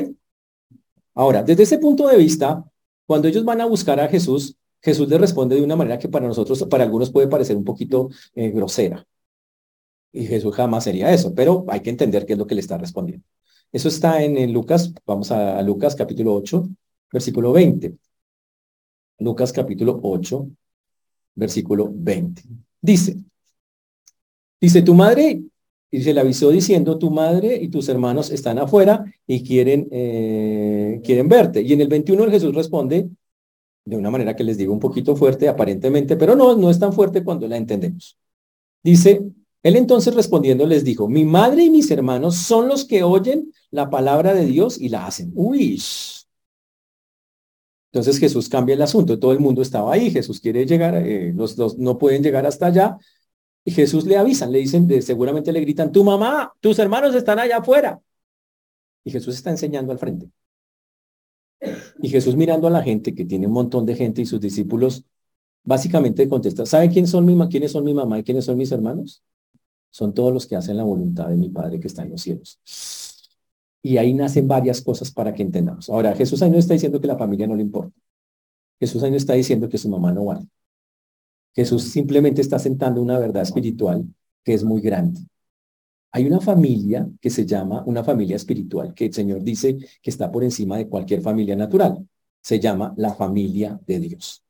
[1.15, 2.63] Ahora, desde ese punto de vista,
[3.07, 6.27] cuando ellos van a buscar a Jesús, Jesús les responde de una manera que para
[6.27, 9.07] nosotros, para algunos puede parecer un poquito eh, grosera.
[10.13, 12.79] Y Jesús jamás sería eso, pero hay que entender qué es lo que le está
[12.79, 13.25] respondiendo.
[13.73, 16.69] Eso está en, Lucas, vamos a, a Lucas capítulo 8,
[17.13, 17.97] versículo 20.
[19.19, 20.49] Lucas capítulo 8,
[21.35, 22.43] versículo 20.
[22.81, 23.17] Dice,
[24.61, 25.43] dice tu madre,
[25.97, 31.01] y se le avisó diciendo, tu madre y tus hermanos están afuera y quieren, eh,
[31.03, 31.62] quieren verte.
[31.62, 33.09] Y en el 21 Jesús responde
[33.82, 36.92] de una manera que les digo un poquito fuerte aparentemente, pero no, no es tan
[36.92, 38.18] fuerte cuando la entendemos.
[38.82, 39.22] Dice,
[39.62, 43.88] él entonces respondiendo les dijo, mi madre y mis hermanos son los que oyen la
[43.88, 45.32] palabra de Dios y la hacen.
[45.34, 45.80] Uy,
[47.90, 51.57] entonces Jesús cambia el asunto, todo el mundo estaba ahí, Jesús quiere llegar, eh, los
[51.57, 52.99] dos no pueden llegar hasta allá,
[53.67, 57.57] y Jesús le avisan, le dicen, seguramente le gritan, tu mamá, tus hermanos están allá
[57.57, 58.01] afuera.
[59.03, 60.31] Y Jesús está enseñando al frente.
[62.01, 65.05] Y Jesús mirando a la gente, que tiene un montón de gente y sus discípulos,
[65.64, 69.25] básicamente contesta, ¿sabe quién son mi, quiénes son mi mamá y quiénes son mis hermanos?
[69.91, 72.61] Son todos los que hacen la voluntad de mi Padre que está en los cielos.
[73.83, 75.91] Y ahí nacen varias cosas para que entendamos.
[75.91, 77.99] Ahora, Jesús ahí no está diciendo que la familia no le importa.
[78.79, 80.47] Jesús ahí no está diciendo que su mamá no vale.
[81.57, 84.07] Jesús simplemente está sentando una verdad espiritual
[84.45, 85.21] que es muy grande.
[86.13, 90.31] Hay una familia que se llama una familia espiritual, que el Señor dice que está
[90.31, 92.07] por encima de cualquier familia natural.
[92.43, 94.43] Se llama la familia de Dios.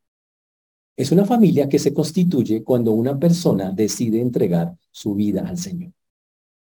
[0.97, 5.93] Es una familia que se constituye cuando una persona decide entregar su vida al Señor.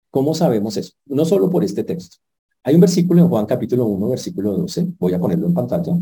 [0.10, 0.94] ¿Cómo sabemos eso?
[1.06, 2.18] No solo por este texto.
[2.64, 4.88] Hay un versículo en Juan capítulo 1, versículo 12.
[5.00, 5.94] Voy a ponerlo en pantalla.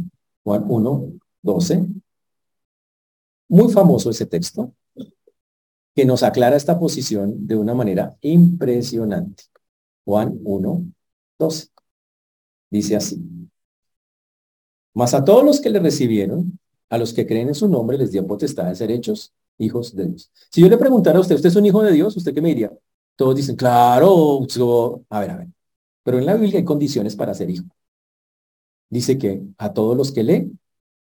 [0.44, 1.12] Juan 1,
[1.42, 1.86] 12.
[3.48, 4.74] Muy famoso ese texto
[5.96, 9.44] que nos aclara esta posición de una manera impresionante.
[10.04, 10.86] Juan 1,
[11.40, 11.68] 12.
[12.70, 13.22] Dice así.
[14.94, 18.12] Mas a todos los que le recibieron, a los que creen en su nombre, les
[18.12, 20.32] dio potestad de ser hechos hijos de Dios.
[20.52, 22.16] Si yo le preguntara a usted, ¿usted es un hijo de Dios?
[22.18, 22.72] ¿Usted qué me diría?
[23.16, 24.46] Todos dicen, claro,
[25.10, 25.48] a ver, a ver.
[26.04, 27.66] Pero en la Biblia hay condiciones para ser hijo.
[28.90, 30.52] Dice que a todos los que le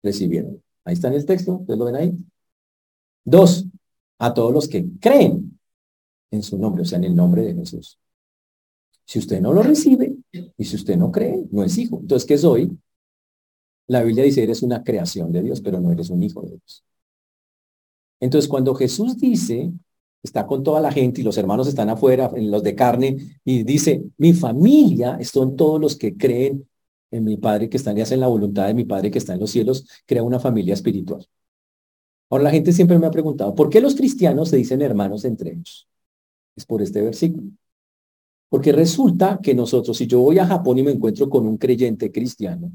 [0.01, 0.63] recibieron.
[0.85, 2.17] Ahí está en el texto, ustedes lo ven ahí.
[3.25, 3.65] Dos,
[4.19, 5.59] a todos los que creen
[6.31, 7.99] en su nombre, o sea, en el nombre de Jesús.
[9.05, 10.15] Si usted no lo recibe
[10.57, 11.99] y si usted no cree, no es hijo.
[11.99, 12.77] Entonces, ¿qué soy?
[13.87, 16.83] La Biblia dice, eres una creación de Dios, pero no eres un hijo de Dios.
[18.19, 19.73] Entonces, cuando Jesús dice,
[20.23, 23.63] está con toda la gente y los hermanos están afuera, en los de carne, y
[23.63, 26.67] dice, mi familia son todos los que creen
[27.11, 29.41] en mi Padre que están y hacen la voluntad de mi Padre que está en
[29.41, 31.27] los cielos, crea una familia espiritual.
[32.33, 35.51] Ahora, la gente siempre me ha preguntado, ¿por qué los cristianos se dicen hermanos entre
[35.51, 35.87] ellos?
[36.55, 37.43] Es por este versículo.
[38.49, 42.11] Porque resulta que nosotros, si yo voy a Japón y me encuentro con un creyente
[42.11, 42.71] cristiano,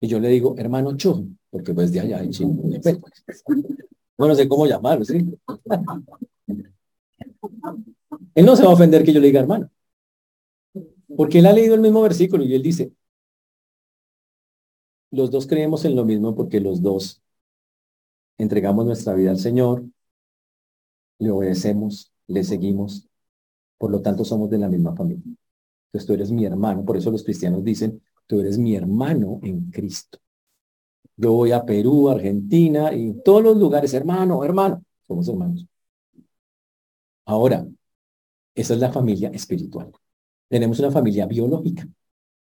[0.00, 2.50] y yo le digo, hermano Cho, porque pues de allá en Chile.
[4.18, 5.24] Bueno, sé cómo llamarlo, ¿sí?
[8.34, 9.70] Él no se va a ofender que yo le diga hermano.
[11.16, 12.90] Porque él ha leído el mismo versículo y él dice,
[15.12, 17.22] los dos creemos en lo mismo porque los dos
[18.38, 19.84] entregamos nuestra vida al Señor,
[21.18, 23.08] le obedecemos, le seguimos,
[23.78, 25.24] por lo tanto somos de la misma familia.
[25.86, 29.70] Entonces tú eres mi hermano, por eso los cristianos dicen, tú eres mi hermano en
[29.70, 30.18] Cristo.
[31.16, 35.66] Yo voy a Perú, Argentina y en todos los lugares, hermano, hermano, somos hermanos.
[37.24, 37.66] Ahora,
[38.54, 39.92] esa es la familia espiritual.
[40.48, 41.88] Tenemos una familia biológica.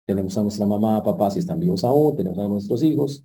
[0.06, 3.24] Tenemos a nuestra mamá, papá, si están vivos aún, tenemos a nuestros hijos.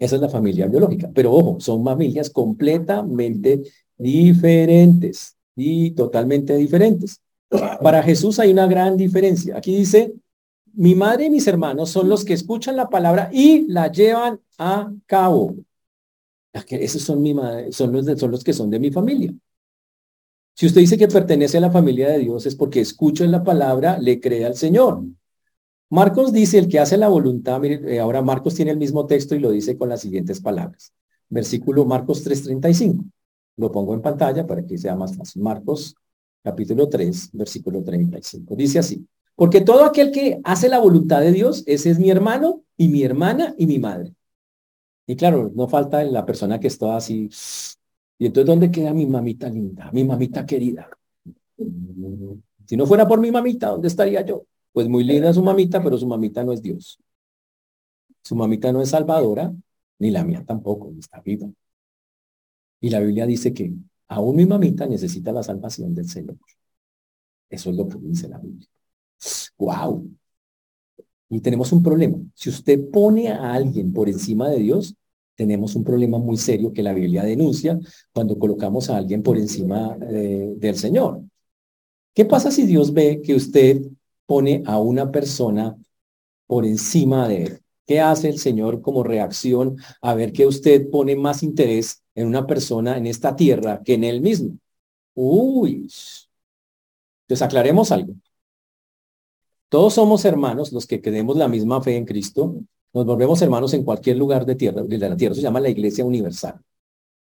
[0.00, 1.10] Esa es la familia biológica.
[1.14, 3.62] Pero ojo, son familias completamente
[3.98, 7.20] diferentes y totalmente diferentes.
[7.82, 9.58] Para Jesús hay una gran diferencia.
[9.58, 10.14] Aquí dice,
[10.72, 14.90] mi madre y mis hermanos son los que escuchan la palabra y la llevan a
[15.04, 15.54] cabo.
[16.52, 19.34] Esos son, mi madre, son, los son los que son de mi familia.
[20.54, 23.98] Si usted dice que pertenece a la familia de Dios es porque escucha la palabra,
[23.98, 25.02] le cree al Señor.
[25.90, 29.34] Marcos dice, el que hace la voluntad, mire, eh, ahora Marcos tiene el mismo texto
[29.34, 30.92] y lo dice con las siguientes palabras.
[31.28, 33.04] Versículo Marcos 3.35.
[33.56, 35.42] Lo pongo en pantalla para que sea más fácil.
[35.42, 35.96] Marcos
[36.44, 38.54] capítulo 3, versículo 35.
[38.54, 39.04] Dice así.
[39.34, 43.02] Porque todo aquel que hace la voluntad de Dios, ese es mi hermano y mi
[43.02, 44.14] hermana y mi madre.
[45.06, 47.28] Y claro, no falta la persona que está así.
[48.16, 50.88] Y entonces, ¿dónde queda mi mamita linda, mi mamita querida?
[52.66, 54.44] Si no fuera por mi mamita, ¿dónde estaría yo?
[54.72, 56.98] Pues muy linda su mamita, pero su mamita no es Dios.
[58.22, 59.52] Su mamita no es salvadora,
[59.98, 61.48] ni la mía tampoco, está viva.
[62.80, 63.72] Y la Biblia dice que
[64.08, 66.36] aún mi mamita necesita la salvación del Señor.
[67.48, 68.68] Eso es lo que dice la Biblia.
[69.58, 70.08] ¡Wow!
[71.28, 72.18] Y tenemos un problema.
[72.34, 74.94] Si usted pone a alguien por encima de Dios,
[75.34, 77.78] tenemos un problema muy serio que la Biblia denuncia
[78.12, 81.22] cuando colocamos a alguien por encima eh, del Señor.
[82.14, 83.82] ¿Qué pasa si Dios ve que usted
[84.30, 85.76] pone a una persona
[86.46, 87.60] por encima de él?
[87.84, 92.46] ¿Qué hace el Señor como reacción a ver que usted pone más interés en una
[92.46, 94.56] persona en esta tierra que en él mismo?
[95.14, 95.90] Uy.
[97.24, 98.14] Entonces aclaremos algo.
[99.68, 102.54] Todos somos hermanos, los que tenemos la misma fe en Cristo,
[102.94, 105.34] nos volvemos hermanos en cualquier lugar de, tierra, de la tierra.
[105.34, 106.54] se llama la iglesia universal.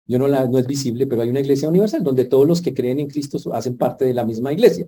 [0.05, 2.75] Yo no, la, no es visible, pero hay una iglesia universal donde todos los que
[2.75, 4.87] creen en Cristo hacen parte de la misma iglesia.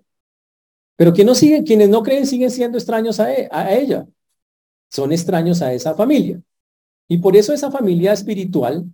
[0.95, 4.07] Pero quienes no, creen siguen siendo extraños a, e, a ella.
[4.89, 6.41] Son extraños a esa familia.
[7.07, 8.85] Y por eso esa familia espiritual,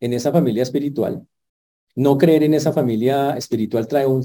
[0.00, 1.26] en esa familia espiritual,
[1.94, 4.24] no creer en esa familia espiritual trae un,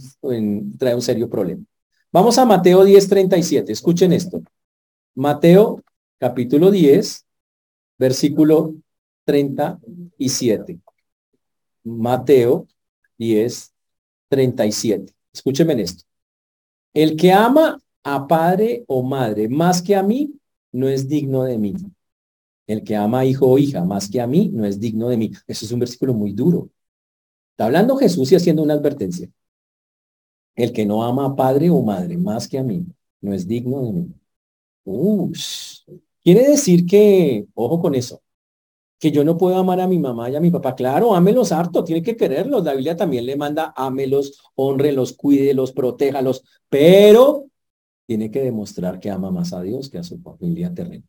[0.77, 1.63] trae un serio problema.
[2.11, 3.71] Vamos a Mateo 10:37.
[3.71, 4.41] Escuchen esto.
[5.15, 5.83] Mateo
[6.17, 7.25] capítulo 10,
[7.97, 8.75] versículo
[9.25, 10.79] 37.
[11.83, 12.67] Mateo
[13.17, 13.73] 10,
[14.29, 15.13] 37.
[15.31, 16.08] Escúchenme esto.
[16.93, 20.33] El que ama a padre o madre más que a mí,
[20.71, 21.75] no es digno de mí.
[22.67, 25.17] El que ama a hijo o hija más que a mí, no es digno de
[25.17, 25.31] mí.
[25.47, 26.69] Eso es un versículo muy duro.
[27.51, 29.29] Está hablando Jesús y haciendo una advertencia.
[30.55, 32.85] El que no ama a padre o madre más que a mí,
[33.21, 34.13] no es digno de mí.
[36.23, 38.21] quiere decir que, ojo con eso,
[38.99, 40.75] que yo no puedo amar a mi mamá y a mi papá.
[40.75, 42.63] Claro, ámelos harto, tiene que quererlos.
[42.63, 47.45] La Biblia también le manda ámelos, honrelos, cuídelos, protéjalos, pero
[48.05, 51.05] tiene que demostrar que ama más a Dios que a su familia terrena.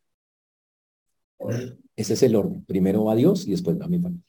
[1.95, 2.63] Ese es el orden.
[2.65, 4.23] Primero a Dios y después a mi familia.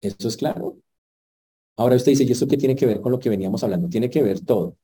[0.00, 0.78] Esto es claro.
[1.76, 3.88] Ahora usted dice, ¿y eso qué tiene que ver con lo que veníamos hablando?
[3.88, 4.76] Tiene que ver todo.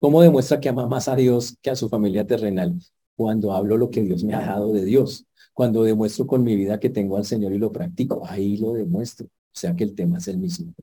[0.00, 2.74] ¿Cómo demuestra que ama más a Dios que a su familia terrenal?
[3.16, 6.80] Cuando hablo lo que Dios me ha dado de Dios, cuando demuestro con mi vida
[6.80, 9.26] que tengo al Señor y lo practico, ahí lo demuestro.
[9.26, 10.74] O sea que el tema es el mismo.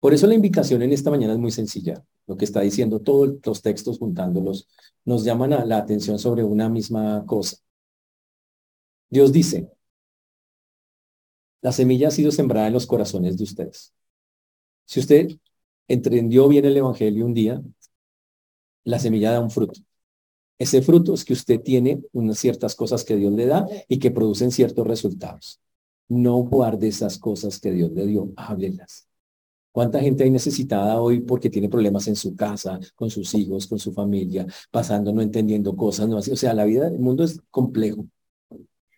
[0.00, 2.04] Por eso la invitación en esta mañana es muy sencilla.
[2.26, 4.68] Lo que está diciendo todos los textos juntándolos
[5.04, 7.56] nos llaman a la atención sobre una misma cosa.
[9.10, 9.70] Dios dice,
[11.60, 13.92] la semilla ha sido sembrada en los corazones de ustedes.
[14.86, 15.28] Si usted
[15.88, 17.62] entendió bien el Evangelio un día,
[18.84, 19.80] la semilla da un fruto.
[20.58, 24.10] Ese fruto es que usted tiene unas ciertas cosas que Dios le da y que
[24.10, 25.60] producen ciertos resultados.
[26.08, 29.06] No guarde esas cosas que Dios le dio, háblelas.
[29.70, 33.78] ¿Cuánta gente hay necesitada hoy porque tiene problemas en su casa, con sus hijos, con
[33.78, 36.08] su familia, pasando, no entendiendo cosas?
[36.08, 38.06] No, o sea, la vida, el mundo es complejo.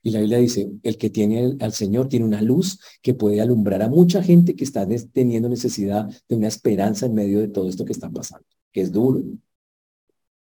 [0.02, 3.82] Y la Biblia dice, el que tiene al Señor tiene una luz que puede alumbrar
[3.82, 7.84] a mucha gente que está teniendo necesidad de una esperanza en medio de todo esto
[7.84, 9.22] que está pasando, que es duro.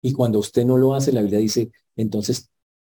[0.01, 2.49] Y cuando usted no lo hace, la Biblia dice, entonces,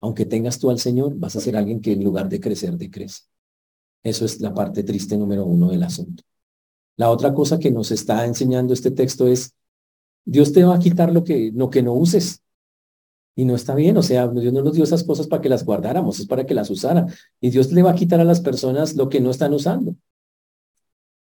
[0.02, 3.24] aunque tengas tú al Señor, vas a ser alguien que en lugar de crecer, decrece.
[4.04, 6.24] Eso es la parte triste número uno del asunto.
[6.98, 9.56] La otra cosa que nos está enseñando este texto es,
[10.26, 12.42] Dios te va a quitar lo que, lo que no uses.
[13.36, 15.66] Y no está bien, o sea, Dios no nos dio esas cosas para que las
[15.66, 17.08] guardáramos, es para que las usara.
[17.40, 19.96] Y Dios le va a quitar a las personas lo que no están usando.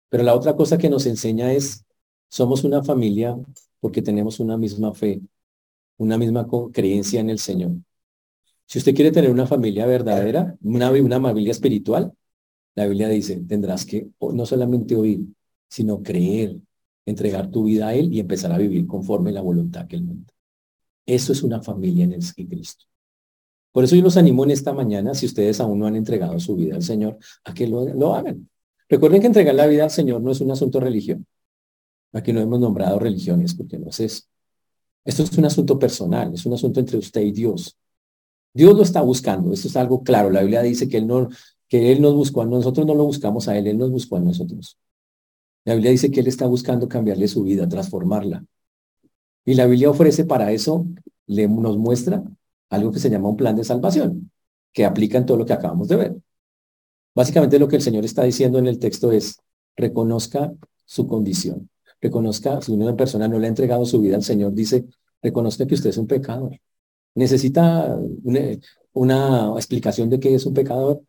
[0.09, 1.85] Pero la otra cosa que nos enseña es,
[2.29, 3.37] somos una familia
[3.79, 5.21] porque tenemos una misma fe,
[6.01, 7.73] una misma creencia en el Señor.
[8.65, 12.13] Si usted quiere tener una familia verdadera, una, una familia espiritual,
[12.75, 15.21] la Biblia dice, tendrás que no solamente oír,
[15.69, 16.57] sino creer,
[17.05, 20.33] entregar tu vida a Él y empezar a vivir conforme la voluntad que Él manda.
[21.05, 22.87] Eso es una familia en el Cristo.
[23.71, 26.57] Por eso yo los animo en esta mañana, si ustedes aún no han entregado su
[26.57, 28.49] vida al Señor, a que lo, lo hagan.
[28.89, 31.27] Recuerden que entregar la vida al Señor no es un asunto religión.
[32.13, 34.30] Aquí no hemos nombrado religiones porque no es eso.
[35.05, 37.77] Esto es un asunto personal, es un asunto entre usted y Dios.
[38.53, 40.31] Dios lo está buscando, esto es algo claro.
[40.31, 41.29] La Biblia dice que Él, no,
[41.69, 44.21] que él nos buscó a nosotros, no lo buscamos a Él, Él nos buscó a
[44.21, 44.79] nosotros.
[45.65, 48.45] La Biblia dice que Él está buscando cambiarle su vida, transformarla.
[49.45, 50.87] Y la Biblia ofrece para eso,
[51.27, 52.23] le, nos muestra
[52.71, 54.31] algo que se llama un plan de salvación,
[54.73, 56.17] que aplica en todo lo que acabamos de ver.
[57.15, 59.41] Básicamente lo que el Señor está diciendo en el texto es,
[59.77, 60.53] reconozca
[60.85, 61.69] su condición.
[62.01, 64.87] Reconozca, si una persona no le ha entregado su vida al Señor, dice,
[65.23, 66.59] reconozca que usted es un pecador.
[67.15, 68.41] Necesita una,
[68.93, 71.03] una explicación de qué es un pecador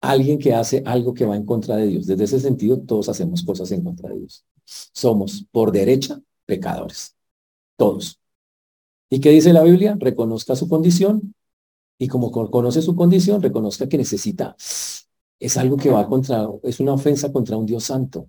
[0.00, 2.06] alguien que hace algo que va en contra de Dios.
[2.06, 4.44] Desde ese sentido, todos hacemos cosas en contra de Dios.
[4.64, 7.14] Somos, por derecha, pecadores.
[7.76, 8.20] Todos.
[9.10, 9.96] ¿Y qué dice la Biblia?
[9.98, 11.34] Reconozca su condición
[11.98, 14.54] y como conoce su condición, reconozca que necesita.
[15.38, 18.28] Es algo que va contra, es una ofensa contra un Dios santo.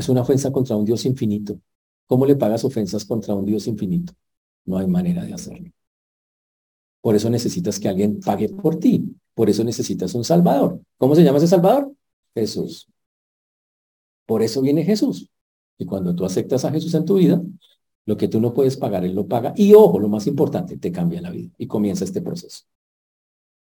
[0.00, 1.60] Es una ofensa contra un Dios infinito.
[2.06, 4.14] ¿Cómo le pagas ofensas contra un Dios infinito?
[4.64, 5.70] No hay manera de hacerlo.
[7.02, 9.14] Por eso necesitas que alguien pague por ti.
[9.34, 10.80] Por eso necesitas un Salvador.
[10.96, 11.92] ¿Cómo se llama ese Salvador?
[12.34, 12.88] Jesús.
[14.24, 15.28] Por eso viene Jesús.
[15.76, 17.42] Y cuando tú aceptas a Jesús en tu vida,
[18.06, 19.52] lo que tú no puedes pagar, Él lo paga.
[19.54, 21.50] Y ojo, lo más importante, te cambia la vida.
[21.58, 22.64] Y comienza este proceso.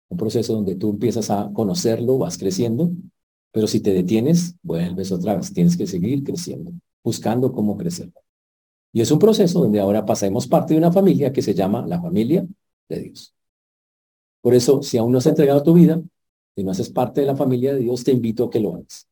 [0.08, 2.90] Un proceso donde tú empiezas a conocerlo, vas creciendo,
[3.54, 5.52] pero si te detienes, vuelves otra vez.
[5.52, 6.72] Tienes que seguir creciendo,
[7.04, 8.12] buscando cómo crecer.
[8.92, 12.02] Y es un proceso donde ahora pasamos parte de una familia que se llama la
[12.02, 12.44] familia
[12.88, 13.32] de Dios.
[14.40, 16.02] Por eso, si aún no has entregado tu vida,
[16.56, 19.06] si no haces parte de la familia de Dios, te invito a que lo hagas.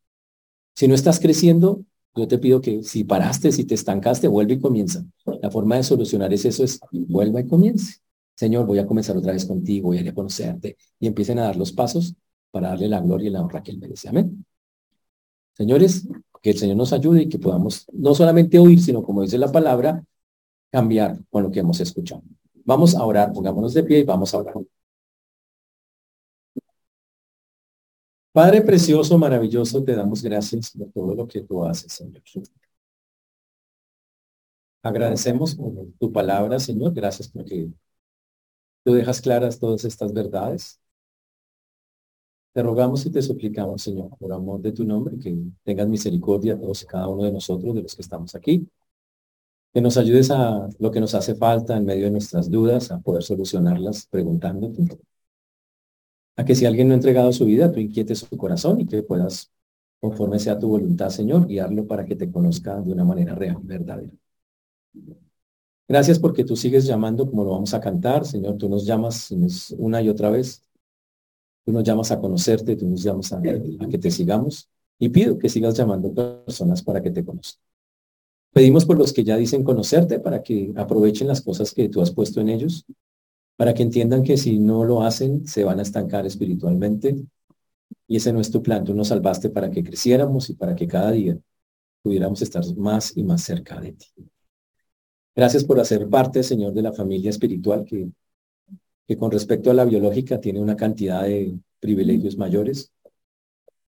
[0.74, 1.84] Si no estás creciendo,
[2.16, 5.04] yo te pido que si paraste, si te estancaste, vuelve y comienza.
[5.40, 7.98] La forma de solucionar es eso, es vuelva y comience.
[8.34, 11.70] Señor, voy a comenzar otra vez contigo, voy a conocerte y empiecen a dar los
[11.70, 12.16] pasos
[12.52, 14.08] para darle la gloria y la honra que Él merece.
[14.08, 14.44] Amén.
[15.54, 16.06] Señores,
[16.42, 19.50] que el Señor nos ayude y que podamos no solamente oír, sino como dice la
[19.50, 20.04] palabra,
[20.70, 22.22] cambiar con lo que hemos escuchado.
[22.64, 24.54] Vamos a orar, pongámonos de pie y vamos a orar.
[28.32, 32.22] Padre precioso, maravilloso, te damos gracias por todo lo que tú haces, Señor.
[34.82, 35.56] Agradecemos
[35.98, 36.92] tu palabra, Señor.
[36.92, 37.70] Gracias porque
[38.84, 40.80] tú dejas claras todas estas verdades.
[42.54, 45.34] Te rogamos y te suplicamos, Señor, por amor de tu nombre, que
[45.64, 48.68] tengas misericordia a todos y cada uno de nosotros, de los que estamos aquí.
[49.74, 53.00] Que nos ayudes a lo que nos hace falta en medio de nuestras dudas, a
[53.00, 54.88] poder solucionarlas preguntándote
[56.36, 59.02] a que si alguien no ha entregado su vida, tú inquietes su corazón y que
[59.02, 59.50] puedas,
[60.00, 64.12] conforme sea tu voluntad, Señor, guiarlo para que te conozca de una manera real, verdadera.
[65.88, 69.30] Gracias porque tú sigues llamando como lo vamos a cantar, Señor, tú nos llamas
[69.78, 70.62] una y otra vez.
[71.64, 75.38] Tú nos llamas a conocerte, tú nos llamas a, a que te sigamos y pido
[75.38, 77.62] que sigas llamando personas para que te conozcan.
[78.52, 82.10] Pedimos por los que ya dicen conocerte para que aprovechen las cosas que tú has
[82.10, 82.84] puesto en ellos,
[83.56, 87.16] para que entiendan que si no lo hacen se van a estancar espiritualmente.
[88.06, 90.86] Y ese no es tu plan, tú nos salvaste para que creciéramos y para que
[90.86, 91.38] cada día
[92.02, 94.06] pudiéramos estar más y más cerca de ti.
[95.34, 98.08] Gracias por hacer parte, Señor, de la familia espiritual que,
[99.06, 102.92] que con respecto a la biológica tiene una cantidad de privilegios mayores.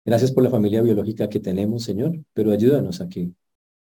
[0.06, 3.32] Gracias por la familia biológica que tenemos, Señor, pero ayúdanos a que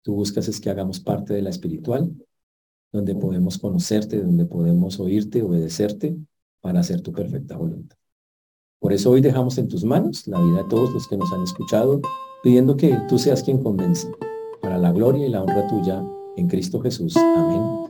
[0.01, 2.11] tú buscas es que hagamos parte de la espiritual,
[2.91, 6.17] donde podemos conocerte, donde podemos oírte, obedecerte
[6.61, 7.97] para hacer tu perfecta voluntad.
[8.79, 11.43] Por eso hoy dejamos en tus manos la vida de todos los que nos han
[11.43, 12.01] escuchado,
[12.41, 14.09] pidiendo que tú seas quien convence,
[14.61, 16.03] para la gloria y la honra tuya
[16.37, 17.15] en Cristo Jesús.
[17.17, 17.88] Amén.